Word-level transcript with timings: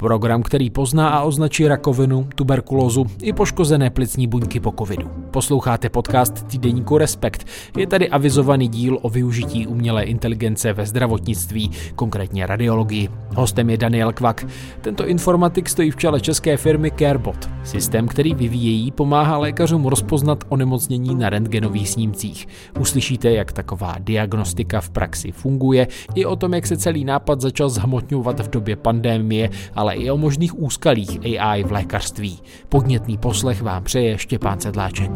Program, 0.00 0.42
který 0.42 0.70
pozná 0.70 1.08
a 1.08 1.22
označí 1.22 1.68
rakovinu, 1.68 2.28
tuberkulózu 2.34 3.06
i 3.22 3.32
poškozené 3.32 3.90
plicní 3.90 4.26
buňky 4.26 4.60
po 4.60 4.74
covidu. 4.78 5.10
Posloucháte 5.30 5.88
podcast 5.88 6.46
týdeníku 6.46 6.98
Respekt. 6.98 7.46
Je 7.76 7.86
tady 7.86 8.08
avizovaný 8.08 8.68
díl 8.68 8.98
o 9.02 9.08
využití 9.08 9.66
umělé 9.66 10.02
inteligence 10.04 10.72
ve 10.72 10.86
zdravotnictví, 10.86 11.70
konkrétně 11.94 12.46
radiologii. 12.46 13.08
Hostem 13.34 13.70
je 13.70 13.76
Daniel 13.76 14.12
Kvak. 14.12 14.46
Tento 14.80 15.06
informatik 15.06 15.68
stojí 15.68 15.90
v 15.90 15.96
čele 15.96 16.20
české 16.20 16.56
firmy 16.56 16.90
CareBot. 16.90 17.50
Systém, 17.64 18.08
který 18.08 18.34
vyvíjejí, 18.34 18.90
pomáhá 18.90 19.38
lékařům 19.38 19.86
rozpoznat 19.86 20.44
onemocnění 20.48 21.14
na 21.14 21.30
rentgenových 21.30 21.90
snímcích. 21.90 22.48
Uslyšíte, 22.80 23.30
jak 23.30 23.52
taková 23.52 23.96
diagnostika 23.98 24.80
v 24.80 24.90
praxi 24.90 25.32
funguje, 25.32 25.88
i 26.14 26.24
o 26.24 26.36
tom, 26.36 26.54
jak 26.54 26.66
se 26.66 26.76
celý 26.76 27.04
nápad 27.04 27.40
začal 27.40 27.68
zhmotňovat 27.68 28.40
v 28.40 28.50
době 28.50 28.76
pandémie, 28.76 29.50
ale 29.74 29.89
i 29.92 30.10
o 30.10 30.16
možných 30.16 30.58
úskalích 30.58 31.40
AI 31.40 31.64
v 31.64 31.72
lékařství. 31.72 32.42
Podnětný 32.68 33.18
poslech 33.18 33.62
vám 33.62 33.84
přeje 33.84 34.18
Štěpán 34.18 34.60
Sedláček. 34.60 35.10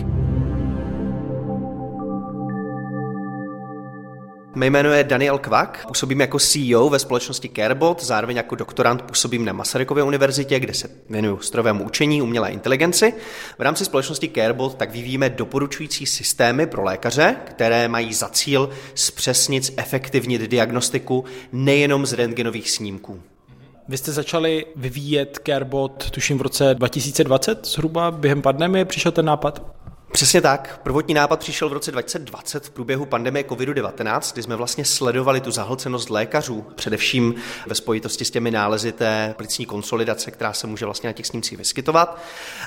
Mé 4.56 4.66
jméno 4.66 4.92
je 4.92 5.04
Daniel 5.04 5.38
Kvak, 5.38 5.86
působím 5.88 6.20
jako 6.20 6.38
CEO 6.38 6.88
ve 6.88 6.98
společnosti 6.98 7.50
Carebot, 7.56 8.04
zároveň 8.04 8.36
jako 8.36 8.54
doktorant 8.54 9.02
působím 9.02 9.44
na 9.44 9.52
Masarykově 9.52 10.04
univerzitě, 10.04 10.60
kde 10.60 10.74
se 10.74 10.88
věnuju 11.10 11.38
strojovému 11.40 11.84
učení, 11.84 12.22
umělé 12.22 12.50
inteligenci. 12.50 13.12
V 13.58 13.62
rámci 13.62 13.84
společnosti 13.84 14.28
Carebot 14.34 14.74
tak 14.74 14.90
vyvíjíme 14.90 15.30
doporučující 15.30 16.06
systémy 16.06 16.66
pro 16.66 16.84
lékaře, 16.84 17.36
které 17.44 17.88
mají 17.88 18.14
za 18.14 18.28
cíl 18.28 18.70
zpřesnit, 18.94 19.72
efektivnit 19.76 20.42
diagnostiku 20.42 21.24
nejenom 21.52 22.06
z 22.06 22.12
rentgenových 22.12 22.70
snímků. 22.70 23.20
Vy 23.88 23.96
jste 23.96 24.12
začali 24.12 24.66
vyvíjet 24.76 25.38
Carebot, 25.46 26.10
tuším 26.10 26.38
v 26.38 26.42
roce 26.42 26.74
2020 26.74 27.66
zhruba, 27.66 28.10
během 28.10 28.42
pandemie 28.42 28.84
přišel 28.84 29.12
ten 29.12 29.24
nápad? 29.24 29.74
Přesně 30.14 30.40
tak. 30.40 30.80
Prvotní 30.82 31.14
nápad 31.14 31.40
přišel 31.40 31.68
v 31.68 31.72
roce 31.72 31.92
2020 31.92 32.66
v 32.66 32.70
průběhu 32.70 33.06
pandemie 33.06 33.44
COVID-19, 33.44 34.32
kdy 34.32 34.42
jsme 34.42 34.56
vlastně 34.56 34.84
sledovali 34.84 35.40
tu 35.40 35.50
zahlcenost 35.50 36.10
lékařů, 36.10 36.66
především 36.74 37.34
ve 37.66 37.74
spojitosti 37.74 38.24
s 38.24 38.30
těmi 38.30 38.50
nálezy 38.50 38.92
té 38.92 39.34
plicní 39.36 39.66
konsolidace, 39.66 40.30
která 40.30 40.52
se 40.52 40.66
může 40.66 40.84
vlastně 40.84 41.08
na 41.08 41.12
těch 41.12 41.26
snímcích 41.26 41.58
vyskytovat. 41.58 42.18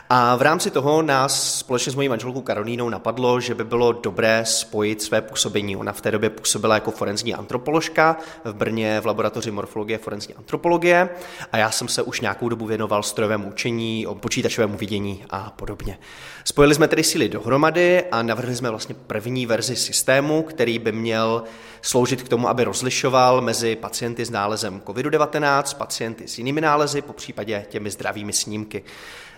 A 0.09 0.35
v 0.35 0.41
rámci 0.41 0.71
toho 0.71 1.01
nás 1.01 1.57
společně 1.59 1.91
s 1.91 1.95
mojí 1.95 2.09
manželkou 2.09 2.41
Karolínou 2.41 2.89
napadlo, 2.89 3.39
že 3.39 3.55
by 3.55 3.63
bylo 3.63 3.91
dobré 3.91 4.45
spojit 4.45 5.01
své 5.01 5.21
působení. 5.21 5.75
Ona 5.75 5.93
v 5.93 6.01
té 6.01 6.11
době 6.11 6.29
působila 6.29 6.75
jako 6.75 6.91
forenzní 6.91 7.33
antropoložka 7.33 8.17
v 8.43 8.53
Brně 8.53 8.99
v 9.01 9.05
laboratoři 9.05 9.51
morfologie 9.51 9.97
forenzní 9.97 10.33
antropologie 10.33 11.09
a 11.51 11.57
já 11.57 11.71
jsem 11.71 11.87
se 11.87 12.01
už 12.01 12.21
nějakou 12.21 12.49
dobu 12.49 12.65
věnoval 12.65 13.03
strojovému 13.03 13.47
učení, 13.47 14.07
počítačovému 14.19 14.77
vidění 14.77 15.25
a 15.29 15.53
podobně. 15.55 15.99
Spojili 16.43 16.75
jsme 16.75 16.87
tedy 16.87 17.03
síly 17.03 17.29
dohromady 17.37 18.03
a 18.11 18.21
navrhli 18.21 18.55
jsme 18.55 18.69
vlastně 18.69 18.95
první 19.07 19.45
verzi 19.45 19.75
systému, 19.75 20.43
který 20.43 20.79
by 20.79 20.91
měl 20.91 21.43
sloužit 21.81 22.23
k 22.23 22.29
tomu, 22.29 22.49
aby 22.49 22.63
rozlišoval 22.63 23.41
mezi 23.41 23.75
pacienty 23.75 24.25
s 24.25 24.29
nálezem 24.29 24.81
COVID-19, 24.85 25.77
pacienty 25.77 26.27
s 26.27 26.37
jinými 26.37 26.61
nálezy, 26.61 27.01
po 27.01 27.13
případě 27.13 27.65
těmi 27.69 27.89
zdravými 27.89 28.33
snímky. 28.33 28.83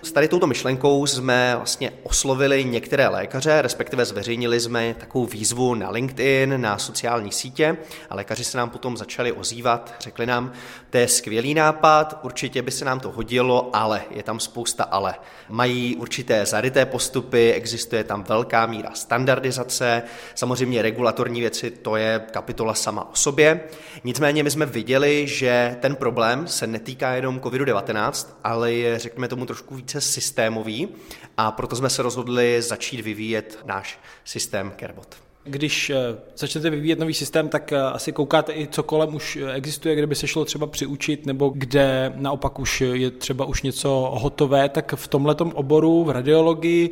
S 0.02 0.12
tady 0.12 0.28
touto 0.28 0.48
myšlenkou 0.48 1.06
jsme 1.06 1.54
vlastně 1.56 1.92
oslovili 2.04 2.66
některé 2.66 3.08
lékaře, 3.08 3.62
respektive 3.62 4.06
zveřejnili 4.06 4.60
jsme 4.60 4.96
takovou 5.00 5.26
výzvu 5.26 5.76
na 5.76 5.90
LinkedIn, 5.90 6.62
na 6.62 6.78
sociální 6.78 7.32
sítě 7.32 7.78
a 8.10 8.16
lékaři 8.16 8.44
se 8.44 8.58
nám 8.58 8.70
potom 8.70 8.98
začali 8.98 9.32
ozývat, 9.32 9.94
řekli 10.00 10.26
nám, 10.26 10.52
to 10.90 10.98
je 10.98 11.08
skvělý 11.08 11.54
nápad, 11.54 12.20
určitě 12.24 12.62
by 12.62 12.72
se 12.72 12.86
nám 12.86 13.00
to 13.00 13.12
hodilo, 13.12 13.70
ale 13.74 14.02
je 14.12 14.24
tam 14.24 14.40
spousta 14.40 14.84
ale. 14.84 15.16
Mají 15.50 15.96
určité 15.96 16.46
zaryté 16.46 16.86
postupy, 16.86 17.54
existuje 17.54 18.04
tam 18.04 18.24
velká 18.24 18.66
míra 18.66 18.92
standardizace, 18.94 20.04
samozřejmě 20.36 20.82
regulatorní 20.82 21.40
věci, 21.40 21.72
to 21.72 21.96
je 21.96 22.22
kapitola 22.32 22.74
sama 22.74 23.12
o 23.12 23.16
sobě. 23.16 23.60
Nicméně 24.04 24.44
my 24.44 24.52
jsme 24.52 24.66
viděli, 24.66 25.28
že 25.28 25.78
ten 25.80 25.96
problém 25.96 26.48
se 26.48 26.68
netýká 26.68 27.12
jenom 27.12 27.40
COVID-19, 27.40 28.28
ale 28.44 28.74
je, 28.74 29.00
řekněme 29.00 29.28
tomu, 29.28 29.46
trošku 29.46 29.76
víc 29.76 29.89
více 29.90 30.02
systémový 30.02 30.88
a 31.38 31.52
proto 31.52 31.76
jsme 31.76 31.90
se 31.90 32.02
rozhodli 32.02 32.62
začít 32.62 33.02
vyvíjet 33.02 33.60
náš 33.66 34.00
systém 34.26 34.72
Carebot. 34.80 35.16
Když 35.44 35.90
eh, 35.90 35.96
začnete 36.38 36.70
vyvíjet 36.70 37.00
nový 37.00 37.14
systém, 37.14 37.50
tak 37.50 37.72
eh, 37.72 37.82
asi 37.82 38.12
koukáte 38.12 38.54
i, 38.54 38.68
co 38.68 38.84
kolem 38.84 39.16
už 39.16 39.36
eh, 39.36 39.54
existuje, 39.54 39.96
kde 39.96 40.08
by 40.08 40.16
se 40.16 40.28
šlo 40.28 40.46
třeba 40.46 40.68
přiučit, 40.68 41.26
nebo 41.26 41.50
kde 41.56 42.14
naopak 42.16 42.60
už 42.60 42.82
je 42.82 43.12
třeba 43.12 43.46
už 43.46 43.62
něco 43.62 44.12
hotové, 44.14 44.70
tak 44.70 44.94
v 44.96 45.08
tomhletom 45.08 45.52
oboru, 45.56 46.04
v 46.04 46.10
radiologii, 46.10 46.92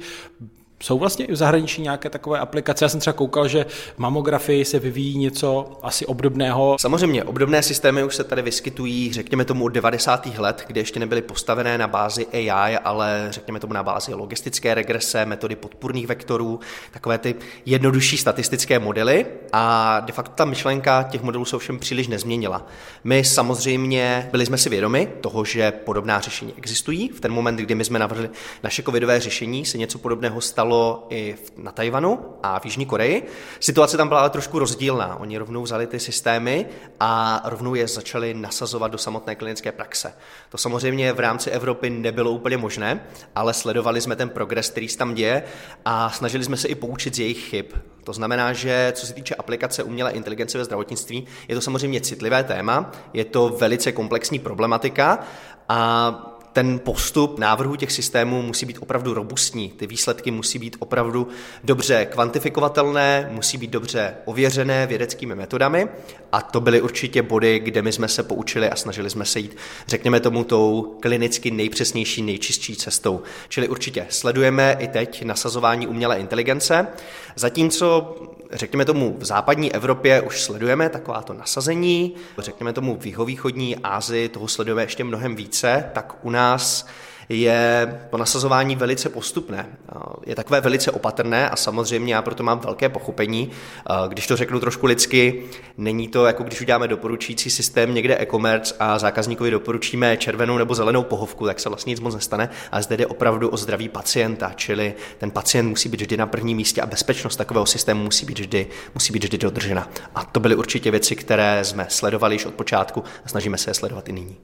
jsou 0.83 0.99
vlastně 0.99 1.25
i 1.25 1.31
v 1.31 1.35
zahraničí 1.35 1.81
nějaké 1.81 2.09
takové 2.09 2.39
aplikace? 2.39 2.85
Já 2.85 2.89
jsem 2.89 2.99
třeba 2.99 3.13
koukal, 3.13 3.47
že 3.47 3.65
v 3.95 3.99
mamografii 3.99 4.65
se 4.65 4.79
vyvíjí 4.79 5.17
něco 5.17 5.79
asi 5.83 6.05
obdobného. 6.05 6.77
Samozřejmě, 6.79 7.23
obdobné 7.23 7.63
systémy 7.63 8.03
už 8.03 8.15
se 8.15 8.23
tady 8.23 8.41
vyskytují, 8.41 9.13
řekněme 9.13 9.45
tomu 9.45 9.65
od 9.65 9.69
90. 9.69 10.25
let, 10.37 10.63
kdy 10.67 10.79
ještě 10.79 10.99
nebyly 10.99 11.21
postavené 11.21 11.77
na 11.77 11.87
bázi 11.87 12.27
AI, 12.33 12.77
ale 12.77 13.27
řekněme 13.29 13.59
tomu 13.59 13.73
na 13.73 13.83
bázi 13.83 14.13
logistické 14.13 14.73
regrese, 14.73 15.25
metody 15.25 15.55
podpůrných 15.55 16.07
vektorů, 16.07 16.59
takové 16.91 17.17
ty 17.17 17.35
jednodušší 17.65 18.17
statistické 18.17 18.79
modely. 18.79 19.25
A 19.53 19.99
de 19.99 20.13
facto 20.13 20.33
ta 20.35 20.45
myšlenka 20.45 21.03
těch 21.03 21.21
modelů 21.21 21.45
se 21.45 21.55
ovšem 21.55 21.79
příliš 21.79 22.07
nezměnila. 22.07 22.65
My 23.03 23.23
samozřejmě 23.23 24.29
byli 24.31 24.45
jsme 24.45 24.57
si 24.57 24.69
vědomi 24.69 25.09
toho, 25.21 25.45
že 25.45 25.71
podobná 25.71 26.19
řešení 26.19 26.53
existují. 26.57 27.09
V 27.09 27.19
ten 27.19 27.31
moment, 27.31 27.55
kdy 27.55 27.75
my 27.75 27.85
jsme 27.85 27.99
navrhli 27.99 28.29
naše 28.63 28.83
covidové 28.83 29.19
řešení, 29.19 29.65
se 29.65 29.77
něco 29.77 29.97
podobného 29.97 30.41
stalo 30.41 30.66
stalo 30.67 31.07
i 31.09 31.35
na 31.57 31.71
Tajvanu 31.71 32.19
a 32.43 32.59
v 32.59 32.65
Jižní 32.65 32.85
Koreji. 32.85 33.27
Situace 33.59 33.97
tam 33.97 34.07
byla 34.07 34.19
ale 34.19 34.29
trošku 34.29 34.59
rozdílná. 34.59 35.19
Oni 35.19 35.37
rovnou 35.37 35.63
vzali 35.63 35.87
ty 35.87 35.99
systémy 35.99 36.65
a 36.99 37.41
rovnou 37.45 37.75
je 37.75 37.87
začali 37.87 38.33
nasazovat 38.33 38.91
do 38.91 38.97
samotné 38.97 39.35
klinické 39.35 39.71
praxe. 39.71 40.13
To 40.49 40.57
samozřejmě 40.57 41.13
v 41.13 41.19
rámci 41.19 41.49
Evropy 41.49 41.89
nebylo 41.89 42.31
úplně 42.31 42.57
možné, 42.57 42.99
ale 43.35 43.53
sledovali 43.53 44.01
jsme 44.01 44.15
ten 44.15 44.29
progres, 44.29 44.69
který 44.69 44.87
se 44.87 44.97
tam 44.97 45.13
děje 45.13 45.43
a 45.85 46.09
snažili 46.09 46.43
jsme 46.43 46.57
se 46.57 46.67
i 46.67 46.75
poučit 46.75 47.15
z 47.15 47.19
jejich 47.19 47.49
chyb. 47.49 47.65
To 48.03 48.13
znamená, 48.13 48.53
že 48.53 48.91
co 48.95 49.07
se 49.07 49.13
týče 49.13 49.35
aplikace 49.35 49.83
umělé 49.83 50.11
inteligence 50.11 50.57
ve 50.57 50.65
zdravotnictví, 50.65 51.27
je 51.47 51.55
to 51.55 51.61
samozřejmě 51.61 52.01
citlivé 52.01 52.43
téma, 52.43 52.91
je 53.13 53.25
to 53.25 53.49
velice 53.49 53.91
komplexní 53.91 54.39
problematika 54.39 55.19
a 55.69 56.36
ten 56.57 56.79
postup 56.79 57.39
návrhu 57.39 57.75
těch 57.75 57.91
systémů 57.91 58.41
musí 58.41 58.65
být 58.65 58.77
opravdu 58.79 59.13
robustní. 59.13 59.69
Ty 59.69 59.87
výsledky 59.87 60.31
musí 60.31 60.59
být 60.59 60.75
opravdu 60.79 61.27
dobře 61.63 62.05
kvantifikovatelné, 62.05 63.29
musí 63.31 63.57
být 63.57 63.69
dobře 63.69 64.15
ověřené 64.25 64.87
vědeckými 64.87 65.35
metodami 65.35 65.87
a 66.31 66.41
to 66.41 66.61
byly 66.61 66.81
určitě 66.81 67.21
body, 67.21 67.59
kde 67.59 67.81
my 67.81 67.91
jsme 67.91 68.07
se 68.07 68.23
poučili 68.23 68.69
a 68.69 68.75
snažili 68.75 69.09
jsme 69.09 69.25
se 69.25 69.39
jít, 69.39 69.57
řekněme 69.87 70.19
tomu, 70.19 70.43
tou 70.43 70.97
klinicky 71.01 71.51
nejpřesnější, 71.51 72.21
nejčistší 72.21 72.75
cestou. 72.75 73.21
Čili 73.49 73.67
určitě 73.67 74.05
sledujeme 74.09 74.77
i 74.79 74.87
teď 74.87 75.23
nasazování 75.23 75.87
umělé 75.87 76.19
inteligence, 76.19 76.87
zatímco 77.35 78.15
řekněme 78.51 78.85
tomu, 78.85 79.15
v 79.19 79.25
západní 79.25 79.73
Evropě 79.73 80.21
už 80.21 80.41
sledujeme 80.41 80.89
takováto 80.89 81.33
nasazení, 81.33 82.15
řekněme 82.37 82.73
tomu 82.73 82.97
v 82.99 83.05
jihovýchodní 83.05 83.75
Ázii 83.75 84.29
toho 84.29 84.47
sledujeme 84.47 84.83
ještě 84.83 85.03
mnohem 85.03 85.35
více, 85.35 85.89
tak 85.93 86.15
u 86.21 86.29
nás 86.29 86.46
je 87.29 87.99
to 88.09 88.17
nasazování 88.17 88.75
velice 88.75 89.09
postupné. 89.09 89.65
Je 90.25 90.35
takové 90.35 90.61
velice 90.61 90.91
opatrné 90.91 91.49
a 91.49 91.55
samozřejmě 91.55 92.13
já 92.13 92.21
proto 92.21 92.43
mám 92.43 92.59
velké 92.59 92.89
pochopení. 92.89 93.51
Když 94.07 94.27
to 94.27 94.37
řeknu 94.37 94.59
trošku 94.59 94.85
lidsky, 94.85 95.43
není 95.77 96.07
to 96.07 96.25
jako 96.25 96.43
když 96.43 96.61
uděláme 96.61 96.87
doporučující 96.87 97.49
systém 97.49 97.93
někde 97.93 98.21
e-commerce 98.21 98.75
a 98.79 98.99
zákazníkovi 98.99 99.51
doporučíme 99.51 100.17
červenou 100.17 100.57
nebo 100.57 100.75
zelenou 100.75 101.03
pohovku, 101.03 101.45
tak 101.45 101.59
se 101.59 101.69
vlastně 101.69 101.89
nic 101.89 101.99
moc 101.99 102.15
nestane, 102.15 102.49
ale 102.71 102.83
zde 102.83 102.97
jde 102.97 103.07
opravdu 103.07 103.49
o 103.49 103.57
zdraví 103.57 103.89
pacienta, 103.89 104.51
čili 104.55 104.93
ten 105.17 105.31
pacient 105.31 105.69
musí 105.69 105.89
být 105.89 106.01
vždy 106.01 106.17
na 106.17 106.27
prvním 106.27 106.57
místě 106.57 106.81
a 106.81 106.85
bezpečnost 106.85 107.35
takového 107.35 107.65
systému 107.65 108.03
musí 108.03 108.25
být 108.25 108.39
vždy, 108.39 108.67
musí 108.93 109.13
být 109.13 109.23
vždy 109.23 109.37
dodržena. 109.37 109.89
A 110.15 110.25
to 110.25 110.39
byly 110.39 110.55
určitě 110.55 110.91
věci, 110.91 111.15
které 111.15 111.63
jsme 111.63 111.85
sledovali 111.89 112.35
již 112.35 112.45
od 112.45 112.53
počátku 112.53 113.03
a 113.25 113.29
snažíme 113.29 113.57
se 113.57 113.69
je 113.69 113.73
sledovat 113.73 114.09
i 114.09 114.11
nyní. 114.11 114.37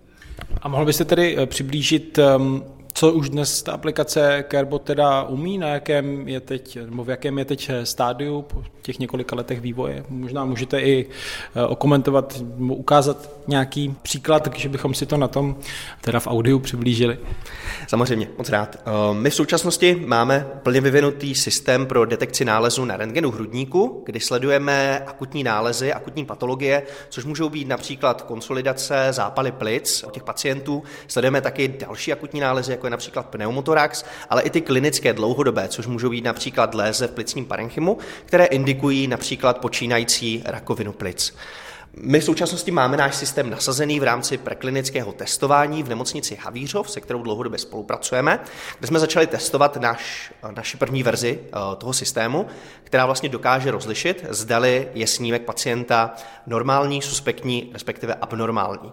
A 0.62 0.68
mohl 0.68 0.86
byste 0.86 1.06
tedy 1.06 1.38
eh, 1.38 1.46
přiblížit, 1.46 2.18
ehm, 2.20 2.64
Co 2.96 3.12
už 3.12 3.30
dnes 3.30 3.64
ta 3.64 3.72
aplikace 3.72 4.46
Carebot 4.52 4.82
teda 4.82 5.24
umí, 5.24 5.58
na 5.58 5.68
jakém 5.68 6.28
je 6.28 6.40
teď, 6.40 6.78
nebo 6.86 7.04
v 7.04 7.10
jakém 7.10 7.40
je 7.40 7.46
teď 7.46 7.72
stádiu 7.84 8.42
po 8.42 8.64
těch 8.82 9.00
několika 9.00 9.36
letech 9.36 9.62
vývoje? 9.62 10.06
Možná 10.10 10.46
můžete 10.46 10.82
i 10.82 11.06
eh, 11.56 11.66
okomentovat, 11.66 12.42
ukázat 12.58 13.30
nějaký 13.48 13.96
příklad, 14.02 14.50
že 14.56 14.70
bychom 14.70 14.94
si 14.94 15.06
to 15.06 15.18
na 15.18 15.28
tom 15.28 15.56
teda 16.02 16.20
v 16.20 16.28
audiu 16.28 16.60
přiblížili. 16.60 17.18
Samozřejmě, 17.88 18.28
moc 18.38 18.50
rád. 18.50 18.76
Eh, 18.76 19.14
my 19.14 19.30
v 19.30 19.36
současnosti 19.36 19.96
máme 20.06 20.48
plně 20.64 20.82
vyvinutý 20.82 21.36
systém 21.36 21.86
pro 21.86 22.06
detekci 22.06 22.46
nálezu 22.46 22.86
na 22.86 22.98
rentgenu 22.98 23.32
hrudníku, 23.32 24.04
kdy 24.06 24.20
sledujeme 24.20 25.00
akutní 25.00 25.44
nálezy, 25.44 25.94
akutní 25.94 26.26
patologie, 26.26 26.84
což 27.10 27.26
můžou 27.26 27.50
být 27.50 27.68
například 27.68 28.22
konsolidace, 28.22 29.08
zápaly 29.12 29.52
plic 29.52 30.04
u 30.08 30.10
těch 30.10 30.24
pacientů. 30.24 30.84
Sledujeme 31.08 31.42
taky 31.42 31.68
další 31.68 32.14
akutní 32.14 32.40
nálezy, 32.40 32.72
jako 32.72 32.88
je 32.88 32.92
například 32.94 33.26
pneumotorax, 33.26 34.06
ale 34.30 34.42
i 34.42 34.50
ty 34.50 34.62
klinické 34.62 35.14
dlouhodobé, 35.14 35.68
což 35.68 35.88
můžou 35.88 36.10
být 36.10 36.24
například 36.24 36.76
léze 36.76 37.08
v 37.08 37.12
plicním 37.12 37.46
parenchymu, 37.46 37.98
které 38.26 38.46
indikují 38.46 39.08
například 39.08 39.58
počínající 39.58 40.44
rakovinu 40.46 40.92
plic. 40.92 41.36
My 41.98 42.20
v 42.20 42.24
současnosti 42.24 42.72
máme 42.72 42.98
náš 42.98 43.16
systém 43.16 43.50
nasazený 43.50 44.00
v 44.00 44.04
rámci 44.04 44.38
preklinického 44.38 45.14
testování 45.14 45.84
v 45.84 45.90
nemocnici 45.90 46.36
Havířov, 46.36 46.92
se 46.92 47.02
kterou 47.02 47.24
dlouhodobě 47.24 47.60
spolupracujeme, 47.60 48.40
kde 48.80 48.88
jsme 48.88 49.00
začali 49.00 49.28
testovat 49.28 49.78
naš, 49.78 50.34
naši 50.56 50.78
první 50.78 51.04
verzi 51.04 51.40
eh, 51.44 51.50
toho 51.78 51.94
systému, 51.94 52.48
která 52.84 53.06
vlastně 53.06 53.30
dokáže 53.30 53.72
rozlišit, 53.72 54.26
zdali 54.30 54.88
je 54.94 55.08
snímek 55.08 55.42
pacienta 55.42 56.14
normální, 56.48 57.02
suspektní, 57.02 57.70
respektive 57.74 58.14
abnormální. 58.14 58.92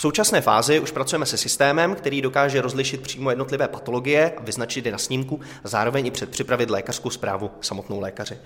V 0.00 0.02
současné 0.02 0.40
fázi 0.40 0.80
už 0.80 0.90
pracujeme 0.90 1.26
se 1.26 1.36
systémem, 1.36 1.94
který 1.94 2.22
dokáže 2.22 2.60
rozlišit 2.60 3.00
přímo 3.00 3.30
jednotlivé 3.30 3.68
patologie 3.68 4.32
a 4.36 4.42
vyznačit 4.42 4.86
je 4.86 4.92
na 4.92 4.98
snímku 4.98 5.40
a 5.64 5.68
zároveň 5.68 6.06
i 6.06 6.10
předpřipravit 6.10 6.70
lékařskou 6.70 7.10
zprávu 7.10 7.50
samotnou 7.60 8.00
lékaři. 8.00 8.38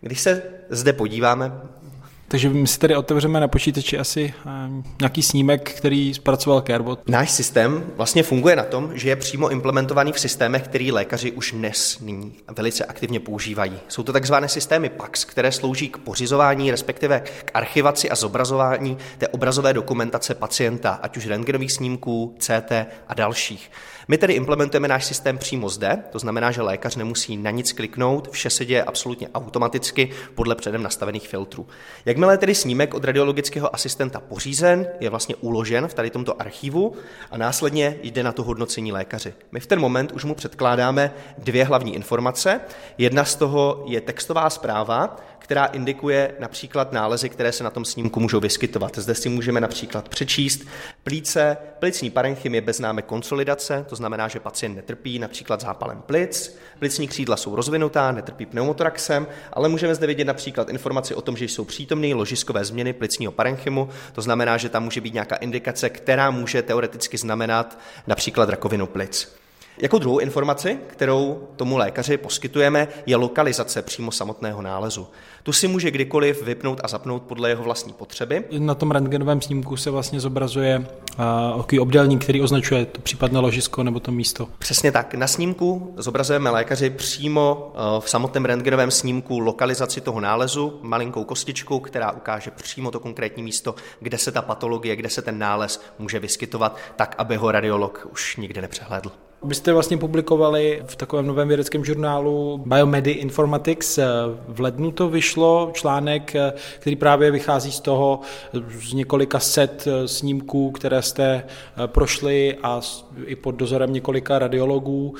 Když 0.00 0.20
se 0.20 0.42
zde 0.70 0.92
podíváme 0.92 1.52
takže 2.32 2.48
my 2.48 2.66
si 2.66 2.78
tady 2.78 2.96
otevřeme 2.96 3.40
na 3.40 3.48
počítači 3.48 3.98
asi 3.98 4.34
eh, 4.46 4.50
nějaký 5.00 5.22
snímek, 5.22 5.72
který 5.72 6.14
zpracoval 6.14 6.60
Carebot. 6.60 7.08
Náš 7.08 7.30
systém 7.30 7.84
vlastně 7.96 8.22
funguje 8.22 8.56
na 8.56 8.62
tom, 8.62 8.90
že 8.94 9.08
je 9.08 9.16
přímo 9.16 9.48
implementovaný 9.48 10.12
v 10.12 10.20
systémech, 10.20 10.62
který 10.62 10.92
lékaři 10.92 11.32
už 11.32 11.52
dnes 11.52 11.98
nyní 12.00 12.32
velice 12.56 12.84
aktivně 12.84 13.20
používají. 13.20 13.80
Jsou 13.88 14.02
to 14.02 14.12
takzvané 14.12 14.48
systémy 14.48 14.88
PAX, 14.88 15.24
které 15.24 15.52
slouží 15.52 15.88
k 15.88 15.98
pořizování, 15.98 16.70
respektive 16.70 17.20
k 17.44 17.50
archivaci 17.54 18.10
a 18.10 18.14
zobrazování 18.14 18.98
té 19.18 19.28
obrazové 19.28 19.72
dokumentace 19.72 20.34
pacienta, 20.34 20.90
ať 21.02 21.16
už 21.16 21.26
rentgenových 21.26 21.72
snímků, 21.72 22.34
CT 22.38 22.72
a 23.08 23.14
dalších. 23.14 23.70
My 24.08 24.18
tedy 24.18 24.32
implementujeme 24.32 24.88
náš 24.88 25.04
systém 25.04 25.38
přímo 25.38 25.68
zde, 25.68 26.02
to 26.10 26.18
znamená, 26.18 26.50
že 26.50 26.62
lékař 26.62 26.96
nemusí 26.96 27.36
na 27.36 27.50
nic 27.50 27.72
kliknout, 27.72 28.28
vše 28.30 28.50
se 28.50 28.64
děje 28.64 28.84
absolutně 28.84 29.28
automaticky 29.34 30.10
podle 30.34 30.54
předem 30.54 30.82
nastavených 30.82 31.28
filtrů. 31.28 31.66
Jakmile 32.22 32.34
je 32.34 32.38
tedy 32.38 32.54
snímek 32.54 32.94
od 32.94 33.04
radiologického 33.04 33.74
asistenta 33.74 34.20
pořízen, 34.20 34.86
je 35.00 35.10
vlastně 35.10 35.36
uložen 35.36 35.88
v 35.88 35.94
tady 35.94 36.10
tomto 36.10 36.40
archivu 36.40 36.92
a 37.30 37.36
následně 37.36 37.96
jde 38.02 38.22
na 38.22 38.32
to 38.32 38.42
hodnocení 38.42 38.92
lékaři. 38.92 39.34
My 39.52 39.60
v 39.60 39.66
ten 39.66 39.80
moment 39.80 40.12
už 40.12 40.24
mu 40.24 40.34
předkládáme 40.34 41.12
dvě 41.38 41.64
hlavní 41.64 41.94
informace. 41.94 42.60
Jedna 42.98 43.24
z 43.24 43.34
toho 43.34 43.84
je 43.86 44.00
textová 44.00 44.50
zpráva, 44.50 45.16
která 45.42 45.66
indikuje 45.66 46.34
například 46.40 46.92
nálezy, 46.92 47.28
které 47.28 47.52
se 47.52 47.64
na 47.64 47.70
tom 47.70 47.84
snímku 47.84 48.20
můžou 48.20 48.40
vyskytovat. 48.40 48.98
Zde 48.98 49.14
si 49.14 49.28
můžeme 49.28 49.60
například 49.60 50.08
přečíst 50.08 50.64
plíce, 51.04 51.56
plicní 51.78 52.10
parenchym 52.10 52.54
je 52.54 52.60
bez 52.60 52.76
známek 52.76 53.04
konsolidace, 53.04 53.84
to 53.88 53.96
znamená, 53.96 54.28
že 54.28 54.40
pacient 54.40 54.74
netrpí 54.74 55.18
například 55.18 55.60
zápalem 55.60 56.02
plic, 56.02 56.56
plicní 56.78 57.08
křídla 57.08 57.36
jsou 57.36 57.56
rozvinutá, 57.56 58.12
netrpí 58.12 58.46
pneumotoraxem, 58.46 59.26
ale 59.52 59.68
můžeme 59.68 59.94
zde 59.94 60.06
vidět 60.06 60.24
například 60.24 60.68
informaci 60.68 61.14
o 61.14 61.22
tom, 61.22 61.36
že 61.36 61.44
jsou 61.44 61.64
přítomné 61.64 62.14
ložiskové 62.14 62.64
změny 62.64 62.92
plicního 62.92 63.32
parenchymu, 63.32 63.88
to 64.12 64.22
znamená, 64.22 64.56
že 64.56 64.68
tam 64.68 64.84
může 64.84 65.00
být 65.00 65.14
nějaká 65.14 65.36
indikace, 65.36 65.90
která 65.90 66.30
může 66.30 66.62
teoreticky 66.62 67.18
znamenat 67.18 67.78
například 68.06 68.48
rakovinu 68.48 68.86
plic. 68.86 69.41
Jako 69.82 69.98
druhou 69.98 70.18
informaci, 70.18 70.78
kterou 70.86 71.48
tomu 71.56 71.76
lékaři 71.76 72.16
poskytujeme, 72.16 72.88
je 73.06 73.16
lokalizace 73.16 73.82
přímo 73.82 74.12
samotného 74.12 74.62
nálezu. 74.62 75.06
Tu 75.42 75.52
si 75.52 75.68
může 75.68 75.90
kdykoliv 75.90 76.42
vypnout 76.42 76.80
a 76.84 76.88
zapnout 76.88 77.22
podle 77.22 77.48
jeho 77.48 77.64
vlastní 77.64 77.92
potřeby. 77.92 78.44
Na 78.58 78.74
tom 78.74 78.90
rentgenovém 78.90 79.40
snímku 79.40 79.76
se 79.76 79.90
vlastně 79.90 80.20
zobrazuje 80.20 80.86
uh, 81.72 81.80
obdélník, 81.80 82.22
který 82.24 82.42
označuje 82.42 82.86
to 82.86 83.00
případné 83.00 83.38
ložisko 83.40 83.82
nebo 83.82 84.00
to 84.00 84.12
místo. 84.12 84.48
Přesně 84.58 84.92
tak. 84.92 85.14
Na 85.14 85.26
snímku 85.26 85.94
zobrazujeme 85.96 86.50
lékaři 86.50 86.90
přímo 86.90 87.72
uh, 87.74 88.00
v 88.00 88.10
samotném 88.10 88.44
rentgenovém 88.44 88.90
snímku 88.90 89.38
lokalizaci 89.38 90.00
toho 90.00 90.20
nálezu, 90.20 90.78
malinkou 90.82 91.24
kostičku, 91.24 91.80
která 91.80 92.12
ukáže 92.12 92.50
přímo 92.50 92.90
to 92.90 93.00
konkrétní 93.00 93.42
místo, 93.42 93.74
kde 94.00 94.18
se 94.18 94.32
ta 94.32 94.42
patologie, 94.42 94.96
kde 94.96 95.08
se 95.10 95.22
ten 95.22 95.38
nález 95.38 95.80
může 95.98 96.18
vyskytovat, 96.18 96.76
tak, 96.96 97.14
aby 97.18 97.36
ho 97.36 97.50
radiolog 97.50 98.06
už 98.10 98.36
nikdy 98.36 98.60
nepřehlédl. 98.60 99.12
Vy 99.44 99.54
jste 99.54 99.72
vlastně 99.72 99.98
publikovali 99.98 100.82
v 100.86 100.96
takovém 100.96 101.26
novém 101.26 101.48
vědeckém 101.48 101.84
žurnálu 101.84 102.62
Biomedy 102.66 103.10
Informatics. 103.10 103.98
V 104.48 104.60
lednu 104.60 104.90
to 104.90 105.08
vyšlo 105.08 105.70
článek, 105.74 106.34
který 106.78 106.96
právě 106.96 107.30
vychází 107.30 107.72
z 107.72 107.80
toho, 107.80 108.20
z 108.80 108.92
několika 108.92 109.38
set 109.38 109.88
snímků, 110.06 110.70
které 110.70 111.02
jste 111.02 111.44
prošli 111.86 112.56
a 112.62 112.80
i 113.26 113.36
pod 113.36 113.54
dozorem 113.54 113.92
několika 113.92 114.38
radiologů. 114.38 115.14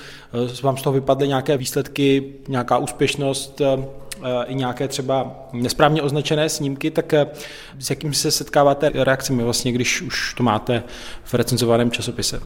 Vám 0.63 0.77
z 0.77 0.83
toho 0.83 0.95
vypadly 0.95 1.29
nějaké 1.29 1.57
výsledky, 1.57 2.35
nějaká 2.49 2.79
úspěšnost, 2.79 3.61
i 4.47 4.55
nějaké 4.55 4.89
třeba 4.89 5.47
nesprávně 5.53 6.03
označené 6.03 6.49
snímky, 6.49 6.91
tak 6.91 7.13
s 7.79 7.91
jakým 7.91 8.15
se 8.15 8.31
setkáváte 8.31 8.91
reakcemi 8.95 9.43
vlastně, 9.43 9.73
když 9.73 10.03
už 10.03 10.35
to 10.35 10.43
máte 10.43 10.83
v 11.25 11.35
recenzovaném 11.35 11.91
časopise? 11.91 12.41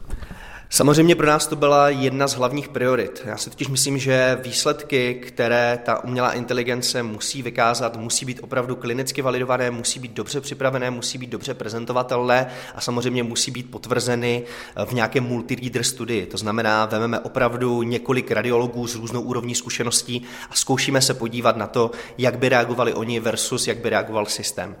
Samozřejmě 0.69 1.15
pro 1.15 1.27
nás 1.27 1.47
to 1.47 1.55
byla 1.55 1.89
jedna 1.89 2.27
z 2.27 2.33
hlavních 2.33 2.67
priorit. 2.67 3.21
Já 3.25 3.37
si 3.37 3.49
totiž 3.49 3.67
myslím, 3.67 3.97
že 3.97 4.37
výsledky, 4.43 5.13
které 5.13 5.79
ta 5.85 6.03
umělá 6.03 6.33
inteligence 6.33 7.03
musí 7.03 7.41
vykázat, 7.41 7.97
musí 7.97 8.25
být 8.25 8.39
opravdu 8.43 8.75
klinicky 8.75 9.21
validované, 9.21 9.71
musí 9.71 9.99
být 9.99 10.11
dobře 10.11 10.41
připravené, 10.41 10.91
musí 10.91 11.17
být 11.17 11.29
dobře 11.29 11.53
prezentovatelné 11.53 12.47
a 12.75 12.81
samozřejmě 12.81 13.23
musí 13.23 13.51
být 13.51 13.71
potvrzeny 13.71 14.43
v 14.85 14.93
nějakém 14.93 15.23
multi-reader 15.23 15.83
studii. 15.83 16.25
To 16.25 16.37
znamená, 16.37 16.85
vememe 16.85 17.19
opravdu 17.19 17.83
několik 17.83 18.31
radiologů 18.31 18.87
s 18.87 18.95
různou 18.95 19.21
úrovní 19.21 19.55
zkušeností 19.55 20.23
a 20.49 20.55
zkoušíme 20.55 21.01
se 21.01 21.13
podívat 21.13 21.57
na 21.57 21.67
to, 21.67 21.91
jak 22.17 22.37
by 22.37 22.49
reagovali 22.49 22.93
oni 22.93 23.19
versus 23.19 23.67
jak 23.67 23.77
by 23.77 23.89
reagoval 23.89 24.25
systém. 24.25 24.75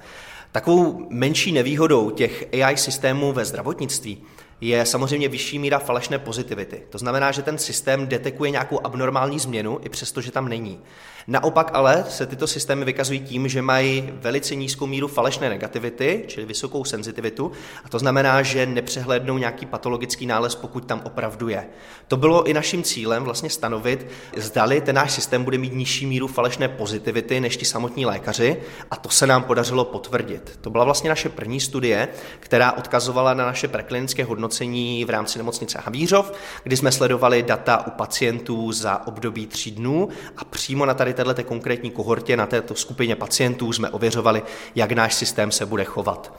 Takovou 0.51 1.07
menší 1.09 1.51
nevýhodou 1.51 2.09
těch 2.09 2.45
AI 2.53 2.77
systémů 2.77 3.33
ve 3.33 3.45
zdravotnictví 3.45 4.23
je 4.61 4.85
samozřejmě 4.85 5.29
vyšší 5.29 5.59
míra 5.59 5.79
falešné 5.79 6.19
pozitivity. 6.19 6.83
To 6.89 6.97
znamená, 6.97 7.31
že 7.31 7.41
ten 7.41 7.57
systém 7.57 8.07
detekuje 8.07 8.51
nějakou 8.51 8.85
abnormální 8.85 9.39
změnu, 9.39 9.79
i 9.83 9.89
přesto, 9.89 10.21
že 10.21 10.31
tam 10.31 10.49
není. 10.49 10.79
Naopak 11.29 11.71
ale 11.73 12.05
se 12.09 12.25
tyto 12.25 12.47
systémy 12.47 12.85
vykazují 12.85 13.19
tím, 13.19 13.47
že 13.47 13.61
mají 13.61 14.09
velice 14.13 14.55
nízkou 14.55 14.87
míru 14.87 15.07
falešné 15.07 15.49
negativity, 15.49 16.23
čili 16.27 16.45
vysokou 16.45 16.83
senzitivitu, 16.83 17.51
a 17.85 17.89
to 17.89 17.99
znamená, 17.99 18.41
že 18.41 18.65
nepřehlednou 18.65 19.37
nějaký 19.37 19.65
patologický 19.65 20.25
nález, 20.25 20.55
pokud 20.55 20.85
tam 20.85 21.01
opravdu 21.05 21.49
je. 21.49 21.67
To 22.07 22.17
bylo 22.17 22.43
i 22.43 22.53
naším 22.53 22.83
cílem 22.83 23.23
vlastně 23.23 23.49
stanovit, 23.49 24.07
zdali 24.37 24.81
ten 24.81 24.95
náš 24.95 25.11
systém 25.11 25.43
bude 25.43 25.57
mít 25.57 25.73
nižší 25.73 26.05
míru 26.05 26.27
falešné 26.27 26.67
pozitivity 26.67 27.39
než 27.39 27.57
ti 27.57 27.65
samotní 27.65 28.05
lékaři, 28.05 28.57
a 28.91 28.95
to 28.95 29.09
se 29.09 29.27
nám 29.27 29.43
podařilo 29.43 29.85
potvrdit. 29.85 30.59
To 30.61 30.69
byla 30.69 30.83
vlastně 30.83 31.09
naše 31.09 31.29
první 31.29 31.59
studie, 31.59 32.07
která 32.39 32.71
odkazovala 32.71 33.33
na 33.33 33.45
naše 33.45 33.67
preklinické 33.67 34.23
hodnocení 34.23 35.05
v 35.05 35.09
rámci 35.09 35.37
nemocnice 35.37 35.79
Havířov, 35.85 36.33
kdy 36.63 36.77
jsme 36.77 36.91
sledovali 36.91 37.43
data 37.43 37.87
u 37.87 37.89
pacientů 37.89 38.71
za 38.71 39.07
období 39.07 39.47
tří 39.47 39.71
dnů 39.71 40.09
a 40.37 40.45
přímo 40.45 40.85
na 40.85 40.93
tady 40.93 41.16
této 41.25 41.43
konkrétní 41.43 41.91
kohortě, 41.91 42.37
na 42.37 42.45
této 42.45 42.75
skupině 42.75 43.15
pacientů 43.15 43.73
jsme 43.73 43.89
ověřovali, 43.89 44.43
jak 44.75 44.91
náš 44.91 45.13
systém 45.13 45.51
se 45.51 45.65
bude 45.65 45.83
chovat. 45.83 46.33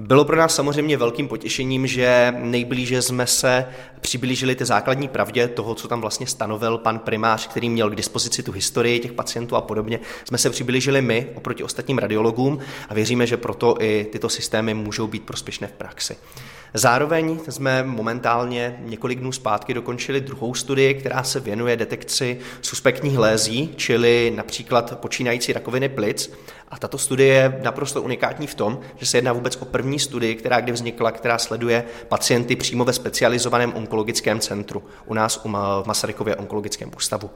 Bylo 0.00 0.24
pro 0.24 0.36
nás 0.36 0.54
samozřejmě 0.54 0.96
velkým 0.96 1.28
potěšením, 1.28 1.86
že 1.86 2.34
nejblíže 2.38 3.02
jsme 3.02 3.26
se 3.26 3.66
přiblížili 4.00 4.54
té 4.54 4.64
základní 4.64 5.08
pravdě 5.08 5.48
toho, 5.48 5.74
co 5.74 5.88
tam 5.88 6.00
vlastně 6.00 6.26
stanovil 6.26 6.78
pan 6.78 6.98
primář, 6.98 7.46
který 7.46 7.70
měl 7.70 7.90
k 7.90 7.96
dispozici 7.96 8.42
tu 8.42 8.52
historii 8.52 9.00
těch 9.00 9.12
pacientů 9.12 9.56
a 9.56 9.60
podobně. 9.60 10.00
Jsme 10.24 10.38
se 10.38 10.50
přiblížili 10.50 11.02
my 11.02 11.26
oproti 11.34 11.64
ostatním 11.64 11.98
radiologům 11.98 12.58
a 12.88 12.94
věříme, 12.94 13.26
že 13.26 13.36
proto 13.36 13.76
i 13.80 14.06
tyto 14.12 14.28
systémy 14.28 14.74
můžou 14.74 15.06
být 15.06 15.22
prospěšné 15.22 15.66
v 15.66 15.72
praxi. 15.72 16.16
Zároveň 16.74 17.38
jsme 17.48 17.82
momentálně 17.82 18.76
několik 18.80 19.18
dnů 19.18 19.32
zpátky 19.32 19.74
dokončili 19.74 20.20
druhou 20.20 20.54
studii, 20.54 20.94
která 20.94 21.22
se 21.22 21.40
věnuje 21.40 21.76
detekci 21.76 22.38
suspektních 22.62 23.18
lézí, 23.18 23.74
čili 23.76 24.32
například 24.36 24.98
počínající 24.98 25.52
rakoviny 25.52 25.88
plic 25.88 26.32
A 26.70 26.78
tato 26.78 26.98
studie 26.98 27.34
je 27.34 27.60
naprosto 27.62 28.02
unikátní 28.02 28.46
v 28.46 28.54
tom, 28.54 28.80
že 28.96 29.06
se 29.06 29.18
jedná 29.18 29.32
vůbec 29.32 29.56
o 29.56 29.64
první 29.64 29.98
studii, 29.98 30.34
která 30.34 30.60
kdy 30.60 30.72
vznikla, 30.72 31.10
která 31.12 31.38
sleduje 31.38 31.84
pacienty 32.08 32.56
přímo 32.56 32.84
ve 32.84 32.92
specializovaném 32.92 33.72
onkologickém 33.74 34.40
centru 34.40 34.82
u 35.06 35.14
nás 35.14 35.40
v 35.44 35.82
Masarykově 35.86 36.36
onkologickém 36.36 36.90
ústavu. 36.96 37.30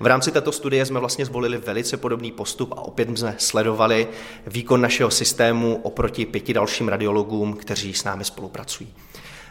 V 0.00 0.06
rámci 0.06 0.32
této 0.32 0.52
studie 0.52 0.86
jsme 0.86 1.00
vlastně 1.00 1.26
zvolili 1.26 1.58
velice 1.58 1.96
podobný 1.96 2.32
postup 2.32 2.72
a 2.72 2.80
opět 2.80 3.18
jsme 3.18 3.34
sledovali 3.38 4.08
výkon 4.46 4.80
našeho 4.80 5.10
systému 5.10 5.80
oproti 5.82 6.26
pěti 6.26 6.54
dalším 6.54 6.88
radiologům, 6.88 7.52
kteří 7.56 7.94
s 7.94 8.04
námi 8.04 8.24
spolupracují. 8.24 8.94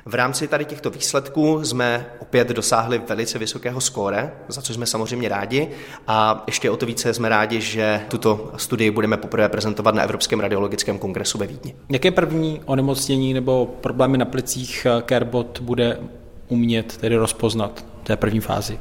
V 0.10 0.16
rámci 0.16 0.48
tady 0.48 0.66
těchto 0.66 0.90
výsledků 0.90 1.64
jsme 1.64 2.06
opět 2.20 2.48
dosáhli 2.48 3.02
velice 3.10 3.40
vysokého 3.40 3.82
skóre, 3.82 4.32
za 4.48 4.62
což 4.62 4.76
jsme 4.76 4.86
samozřejmě 4.86 5.30
rádi 5.30 5.68
a 6.08 6.44
ještě 6.48 6.70
o 6.70 6.78
to 6.78 6.86
více 6.86 7.14
jsme 7.14 7.30
rádi, 7.30 7.62
že 7.62 8.02
tuto 8.08 8.52
studii 8.58 8.92
budeme 8.92 9.18
poprvé 9.18 9.50
prezentovat 9.50 9.96
na 9.96 10.04
Evropském 10.04 10.40
radiologickém 10.40 11.00
kongresu 11.00 11.38
ve 11.38 11.48
Vídni. 11.48 11.76
Jaké 11.90 12.12
první 12.12 12.62
onemocnění 12.66 13.34
nebo 13.34 13.66
problémy 13.82 14.18
na 14.18 14.26
plicích 14.26 14.88
CareBot 15.10 15.60
bude 15.62 16.00
umět 16.48 16.98
tedy 16.98 17.16
rozpoznat 17.16 17.86
v 18.02 18.06
té 18.06 18.18
první 18.18 18.40
fázi? 18.40 18.80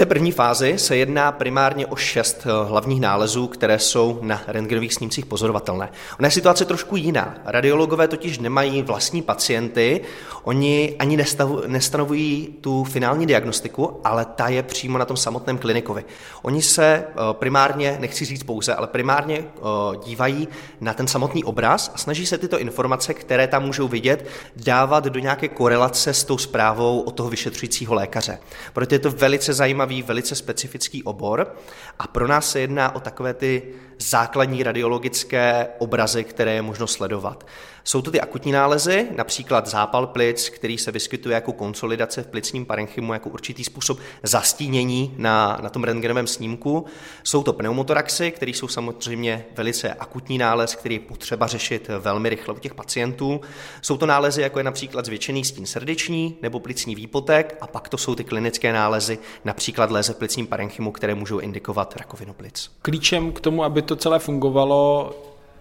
Té 0.00 0.06
první 0.06 0.32
fázi 0.32 0.78
se 0.78 0.96
jedná 0.96 1.32
primárně 1.32 1.86
o 1.86 1.96
šest 1.96 2.46
eh, 2.46 2.68
hlavních 2.68 3.00
nálezů, 3.00 3.46
které 3.46 3.78
jsou 3.78 4.18
na 4.22 4.42
rentgenových 4.46 4.94
snímcích 4.94 5.26
pozorovatelné. 5.26 5.88
Ona 6.18 6.26
je 6.26 6.30
situace 6.30 6.64
trošku 6.64 6.96
jiná. 6.96 7.34
Radiologové 7.44 8.08
totiž 8.08 8.38
nemají 8.38 8.82
vlastní 8.82 9.22
pacienty, 9.22 10.00
oni 10.42 10.96
ani 10.98 11.24
nestanovují 11.66 12.56
tu 12.60 12.84
finální 12.84 13.26
diagnostiku, 13.26 14.00
ale 14.04 14.24
ta 14.24 14.48
je 14.48 14.62
přímo 14.62 14.98
na 14.98 15.04
tom 15.04 15.16
samotném 15.16 15.58
klinikovi. 15.58 16.04
Oni 16.42 16.62
se 16.62 16.84
eh, 16.84 17.14
primárně, 17.32 17.96
nechci 18.00 18.24
říct 18.24 18.42
pouze, 18.42 18.74
ale 18.74 18.86
primárně 18.86 19.38
eh, 19.38 19.60
dívají 20.04 20.48
na 20.80 20.94
ten 20.94 21.06
samotný 21.06 21.44
obraz 21.44 21.92
a 21.94 21.98
snaží 21.98 22.26
se 22.26 22.38
tyto 22.38 22.58
informace, 22.58 23.14
které 23.14 23.46
tam 23.46 23.66
můžou 23.66 23.88
vidět, 23.88 24.28
dávat 24.56 25.04
do 25.04 25.20
nějaké 25.20 25.48
korelace 25.48 26.14
s 26.14 26.24
tou 26.24 26.38
zprávou 26.38 27.00
od 27.00 27.10
toho 27.14 27.30
vyšetřujícího 27.30 27.94
lékaře. 27.94 28.38
Proto 28.72 28.94
je 28.94 28.98
to 28.98 29.10
velice 29.10 29.52
zajímavé 29.52 29.89
zajímavý, 29.90 30.02
velice 30.02 30.34
specifický 30.34 31.02
obor 31.02 31.56
a 31.98 32.06
pro 32.06 32.28
nás 32.28 32.50
se 32.50 32.60
jedná 32.60 32.94
o 32.94 33.00
takové 33.00 33.34
ty 33.34 33.74
základní 34.00 34.62
radiologické 34.62 35.68
obrazy, 35.78 36.24
které 36.24 36.54
je 36.54 36.62
možno 36.62 36.86
sledovat. 36.86 37.46
Jsou 37.84 38.02
to 38.02 38.10
ty 38.10 38.20
akutní 38.20 38.52
nálezy, 38.52 39.08
například 39.16 39.66
zápal 39.66 40.06
plic, 40.06 40.48
který 40.48 40.78
se 40.78 40.90
vyskytuje 40.90 41.34
jako 41.34 41.52
konsolidace 41.52 42.22
v 42.22 42.26
plicním 42.26 42.66
parenchymu, 42.66 43.12
jako 43.12 43.28
určitý 43.28 43.64
způsob 43.64 43.98
zastínění 44.22 45.14
na, 45.16 45.58
na 45.62 45.68
tom 45.68 45.84
rentgenovém 45.84 46.26
snímku. 46.26 46.86
Jsou 47.24 47.42
to 47.42 47.52
pneumotoraxy, 47.52 48.30
které 48.30 48.50
jsou 48.50 48.68
samozřejmě 48.68 49.44
velice 49.56 49.94
akutní 49.94 50.38
nález, 50.38 50.74
který 50.74 50.94
je 50.94 51.00
potřeba 51.00 51.46
řešit 51.46 51.90
velmi 51.98 52.28
rychle 52.28 52.54
u 52.54 52.58
těch 52.58 52.74
pacientů. 52.74 53.40
Jsou 53.82 53.96
to 53.96 54.06
nálezy, 54.06 54.42
jako 54.42 54.58
je 54.58 54.64
například 54.64 55.04
zvětšený 55.04 55.44
stín 55.44 55.66
srdeční 55.66 56.36
nebo 56.42 56.60
plicní 56.60 56.94
výpotek, 56.94 57.58
a 57.60 57.66
pak 57.66 57.88
to 57.88 57.98
jsou 57.98 58.14
ty 58.14 58.24
klinické 58.24 58.72
nálezy, 58.72 59.18
například 59.44 59.90
léze 59.90 60.12
v 60.12 60.16
plicním 60.16 60.46
parenchymu, 60.46 60.92
které 60.92 61.14
můžou 61.14 61.38
indikovat 61.38 61.96
rakovinu 61.96 62.32
plic. 62.32 62.70
Klíčem 62.82 63.32
k 63.32 63.40
tomu, 63.40 63.64
aby 63.64 63.82
to 63.90 63.96
celé 63.96 64.18
fungovalo, 64.18 65.12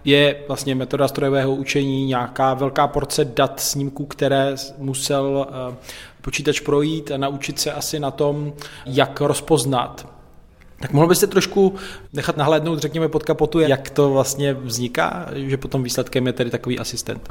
je 0.05 0.36
vlastně 0.48 0.75
metoda 0.75 1.07
strojového 1.07 1.55
učení 1.55 2.05
nějaká 2.05 2.53
velká 2.53 2.88
porce 2.88 3.25
dat 3.25 3.59
snímků, 3.59 4.05
které 4.05 4.55
musel 4.77 5.48
eh, 5.50 5.75
počítač 6.21 6.59
projít 6.59 7.12
a 7.12 7.17
naučit 7.17 7.59
se 7.59 7.71
asi 7.71 8.00
na 8.00 8.12
tom, 8.12 8.53
jak 8.86 9.21
rozpoznat. 9.21 10.07
Tak 10.81 10.91
mohl 10.93 11.07
byste 11.07 11.27
trošku 11.27 11.75
nechat 12.13 12.38
nahlédnout, 12.38 12.79
řekněme, 12.79 13.09
pod 13.09 13.24
kapotu, 13.24 13.59
jak 13.59 13.89
to 13.89 14.09
vlastně 14.09 14.53
vzniká, 14.53 15.29
že 15.33 15.57
potom 15.57 15.83
výsledkem 15.83 16.27
je 16.27 16.33
tedy 16.33 16.50
takový 16.50 16.79
asistent? 16.79 17.29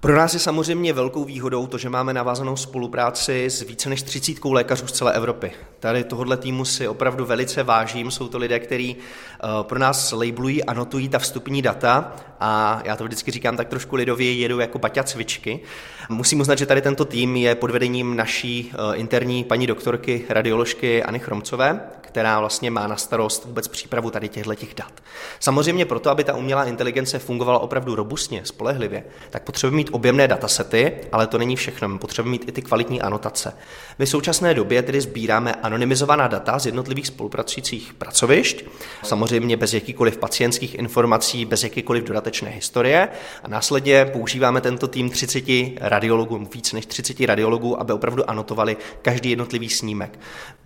Pro 0.00 0.16
nás 0.16 0.34
je 0.34 0.40
samozřejmě 0.40 0.92
velkou 0.92 1.24
výhodou 1.24 1.66
to, 1.66 1.78
že 1.78 1.88
máme 1.88 2.14
navázanou 2.14 2.56
spolupráci 2.56 3.44
s 3.44 3.62
více 3.62 3.88
než 3.88 4.02
30 4.02 4.44
lékařů 4.44 4.86
z 4.86 4.92
celé 4.92 5.12
Evropy. 5.12 5.52
Tady 5.80 6.04
tohohle 6.04 6.36
týmu 6.36 6.64
si 6.64 6.88
opravdu 6.88 7.24
velice 7.24 7.62
vážím. 7.62 8.10
Jsou 8.10 8.28
to 8.28 8.38
lidé, 8.38 8.58
kteří 8.58 8.96
eh, 8.96 9.46
pro 9.62 9.78
nás 9.78 10.12
labelují 10.12 10.64
a 10.64 10.72
notují 10.72 11.08
ta 11.08 11.18
vstupní 11.18 11.62
data 11.62 12.16
a 12.40 12.82
já 12.84 12.96
to 12.96 13.04
vždycky 13.04 13.30
říkám 13.30 13.56
tak 13.56 13.68
trošku 13.68 13.96
lidově, 13.96 14.32
jedou 14.32 14.58
jako 14.58 14.78
baťa 14.78 15.02
cvičky. 15.02 15.60
Musím 16.08 16.40
uznat, 16.40 16.58
že 16.58 16.66
tady 16.66 16.80
tento 16.80 17.04
tým 17.04 17.36
je 17.36 17.54
pod 17.54 17.70
vedením 17.70 18.16
naší 18.16 18.72
eh, 18.72 18.96
interní 18.96 19.44
paní 19.44 19.66
doktorky 19.66 20.24
radioložky 20.28 21.02
Anny 21.02 21.18
Chromcové, 21.18 21.80
která 22.00 22.40
vlastně 22.40 22.70
má 22.70 22.86
na 22.86 22.96
starost 22.96 23.44
vůbec 23.44 23.68
přípravu 23.68 24.10
tady 24.10 24.28
těchto 24.28 24.54
těch 24.54 24.74
dat. 24.74 24.92
Samozřejmě 25.40 25.84
proto, 25.84 26.10
aby 26.10 26.24
ta 26.24 26.34
umělá 26.34 26.64
inteligence 26.64 27.18
fungovala 27.18 27.58
opravdu 27.58 27.94
robustně, 27.94 28.40
spolehlivě, 28.44 29.04
tak 29.30 29.42
potřebujeme 29.42 29.76
mít 29.76 29.89
objemné 29.90 30.28
datasety, 30.28 30.92
ale 31.12 31.26
to 31.26 31.38
není 31.38 31.56
všechno. 31.56 31.98
Potřebujeme 31.98 32.30
mít 32.30 32.48
i 32.48 32.52
ty 32.52 32.62
kvalitní 32.62 33.02
anotace. 33.02 33.56
My 33.98 34.06
v 34.06 34.08
současné 34.08 34.54
době 34.54 34.82
tedy 34.82 35.00
sbíráme 35.00 35.54
anonymizovaná 35.54 36.28
data 36.28 36.58
z 36.58 36.66
jednotlivých 36.66 37.06
spolupracujících 37.06 37.94
pracovišť, 37.94 38.64
samozřejmě 39.02 39.56
bez 39.56 39.74
jakýkoliv 39.74 40.16
pacientských 40.16 40.74
informací, 40.74 41.44
bez 41.44 41.62
jakýkoliv 41.62 42.04
dodatečné 42.04 42.50
historie 42.50 43.08
a 43.44 43.48
následně 43.48 44.04
používáme 44.04 44.60
tento 44.60 44.88
tým 44.88 45.10
30 45.10 45.44
radiologů, 45.80 46.48
víc 46.54 46.72
než 46.72 46.86
30 46.86 47.20
radiologů, 47.20 47.80
aby 47.80 47.92
opravdu 47.92 48.30
anotovali 48.30 48.76
každý 49.02 49.30
jednotlivý 49.30 49.68
snímek. 49.68 50.18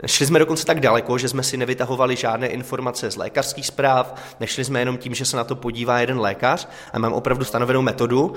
Šli 0.06 0.26
jsme 0.26 0.38
dokonce 0.38 0.66
tak 0.66 0.80
daleko, 0.80 1.18
že 1.18 1.28
jsme 1.28 1.42
si 1.42 1.56
nevytahovali 1.56 2.16
žádné 2.16 2.46
informace 2.46 3.10
z 3.10 3.16
lékařských 3.16 3.66
zpráv, 3.66 4.14
nešli 4.40 4.64
jsme 4.64 4.78
jenom 4.78 4.96
tím, 4.96 5.14
že 5.14 5.24
se 5.24 5.36
na 5.36 5.44
to 5.44 5.56
podívá 5.56 6.00
jeden 6.00 6.20
lékař 6.20 6.68
a 6.92 6.98
mám 6.98 7.12
opravdu 7.12 7.44
stanovenou 7.44 7.82
metodu 7.82 8.26
uh, 8.26 8.34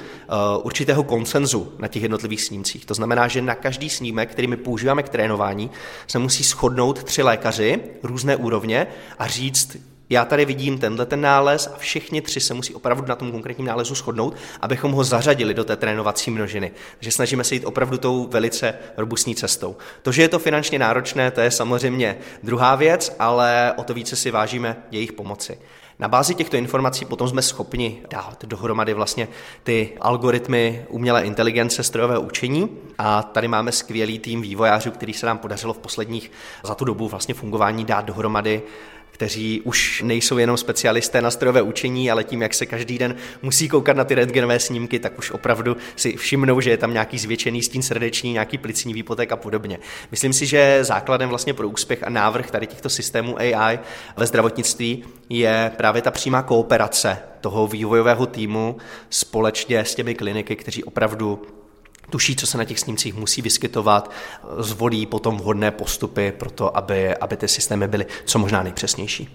určitého 0.78 1.04
konsenzu 1.04 1.74
na 1.80 1.88
těch 1.88 2.02
jednotlivých 2.02 2.42
snímcích. 2.42 2.86
To 2.86 2.94
znamená, 2.94 3.28
že 3.28 3.42
na 3.42 3.56
každý 3.56 3.90
snímek, 3.90 4.32
který 4.32 4.48
my 4.48 4.58
používáme 4.58 5.04
k 5.04 5.10
trénování, 5.10 5.72
se 6.08 6.20
musí 6.20 6.44
shodnout 6.44 7.04
tři 7.04 7.24
lékaři 7.24 7.80
různé 8.04 8.36
úrovně 8.36 8.88
a 9.20 9.28
říct, 9.28 9.78
já 10.10 10.26
tady 10.26 10.46
vidím 10.46 10.78
tenhle 10.78 11.06
ten 11.06 11.22
nález 11.22 11.70
a 11.74 11.78
všichni 11.78 12.22
tři 12.22 12.40
se 12.40 12.54
musí 12.54 12.74
opravdu 12.74 13.08
na 13.08 13.16
tom 13.16 13.32
konkrétním 13.32 13.68
nálezu 13.68 13.96
shodnout, 13.96 14.36
abychom 14.62 14.92
ho 14.92 15.04
zařadili 15.04 15.54
do 15.54 15.64
té 15.64 15.76
trénovací 15.76 16.32
množiny. 16.32 16.72
Takže 16.98 17.12
snažíme 17.12 17.44
se 17.44 17.56
jít 17.56 17.66
opravdu 17.66 17.98
tou 17.98 18.28
velice 18.28 18.74
robustní 18.98 19.36
cestou. 19.36 19.76
To, 20.02 20.12
že 20.12 20.22
je 20.22 20.30
to 20.30 20.40
finančně 20.40 20.80
náročné, 20.80 21.32
to 21.32 21.42
je 21.42 21.52
samozřejmě 21.52 22.18
druhá 22.44 22.76
věc, 22.76 23.16
ale 23.20 23.74
o 23.78 23.84
to 23.84 23.94
více 23.94 24.16
si 24.16 24.32
vážíme 24.32 24.78
jejich 24.92 25.14
pomoci. 25.14 25.58
Na 26.00 26.08
bázi 26.08 26.36
těchto 26.36 26.58
informací 26.58 27.06
potom 27.06 27.28
jsme 27.28 27.42
schopni 27.42 28.02
dát 28.10 28.46
dohromady 28.46 28.94
vlastně 28.94 29.28
ty 29.64 29.94
algoritmy 30.02 30.86
umělé 30.90 31.24
inteligence, 31.24 31.84
strojové 31.84 32.18
učení. 32.18 32.70
A 32.98 33.24
tady 33.24 33.48
máme 33.48 33.72
skvělý 33.72 34.20
tým 34.20 34.42
vývojářů, 34.42 34.92
který 34.92 35.14
se 35.14 35.26
nám 35.26 35.38
podařilo 35.38 35.74
v 35.74 35.78
posledních 35.78 36.32
za 36.64 36.76
tu 36.76 36.86
dobu 36.86 37.08
vlastně 37.08 37.34
fungování 37.34 37.86
dát 37.86 38.06
dohromady 38.06 38.62
kteří 39.18 39.62
už 39.62 40.02
nejsou 40.06 40.38
jenom 40.38 40.58
specialisté 40.58 41.22
na 41.22 41.32
strojové 41.32 41.62
učení, 41.62 42.12
ale 42.12 42.24
tím, 42.24 42.42
jak 42.42 42.54
se 42.54 42.66
každý 42.66 42.98
den 42.98 43.16
musí 43.42 43.70
koukat 43.70 43.98
na 43.98 44.04
ty 44.04 44.16
rentgenové 44.16 44.60
snímky, 44.60 45.00
tak 45.00 45.20
už 45.20 45.32
opravdu 45.32 45.78
si 45.96 46.18
všimnou, 46.18 46.62
že 46.62 46.70
je 46.70 46.78
tam 46.78 46.94
nějaký 46.94 47.18
zvětšený 47.18 47.64
stín 47.64 47.82
srdeční, 47.82 48.34
nějaký 48.34 48.58
plicní 48.58 48.94
výpotek 48.94 49.32
a 49.32 49.36
podobně. 49.36 49.80
Myslím 50.12 50.34
si, 50.34 50.46
že 50.46 50.80
základem 50.82 51.30
vlastně 51.30 51.54
pro 51.54 51.70
úspěch 51.70 52.04
a 52.04 52.10
návrh 52.10 52.52
tady 52.52 52.68
těchto 52.68 52.90
systémů 52.90 53.40
AI 53.40 53.80
ve 54.18 54.26
zdravotnictví 54.26 55.04
je 55.30 55.72
právě 55.78 56.02
ta 56.02 56.12
přímá 56.12 56.42
kooperace 56.42 57.18
toho 57.42 57.68
vývojového 57.68 58.26
týmu 58.26 58.78
společně 59.10 59.80
s 59.80 59.96
těmi 59.96 60.16
kliniky, 60.16 60.56
kteří 60.56 60.84
opravdu 60.84 61.42
tuší, 62.10 62.36
co 62.36 62.48
se 62.48 62.58
na 62.58 62.66
těch 62.66 62.80
snímcích 62.80 63.14
musí 63.14 63.42
vyskytovat, 63.42 64.12
zvolí 64.60 65.06
potom 65.06 65.38
vhodné 65.38 65.72
postupy 65.72 66.32
pro 66.32 66.50
to, 66.50 66.78
aby, 66.78 67.16
aby 67.16 67.38
ty 67.38 67.48
systémy 67.48 67.88
byly 67.88 68.06
co 68.26 68.40
možná 68.40 68.64
nejpřesnější. 68.64 69.30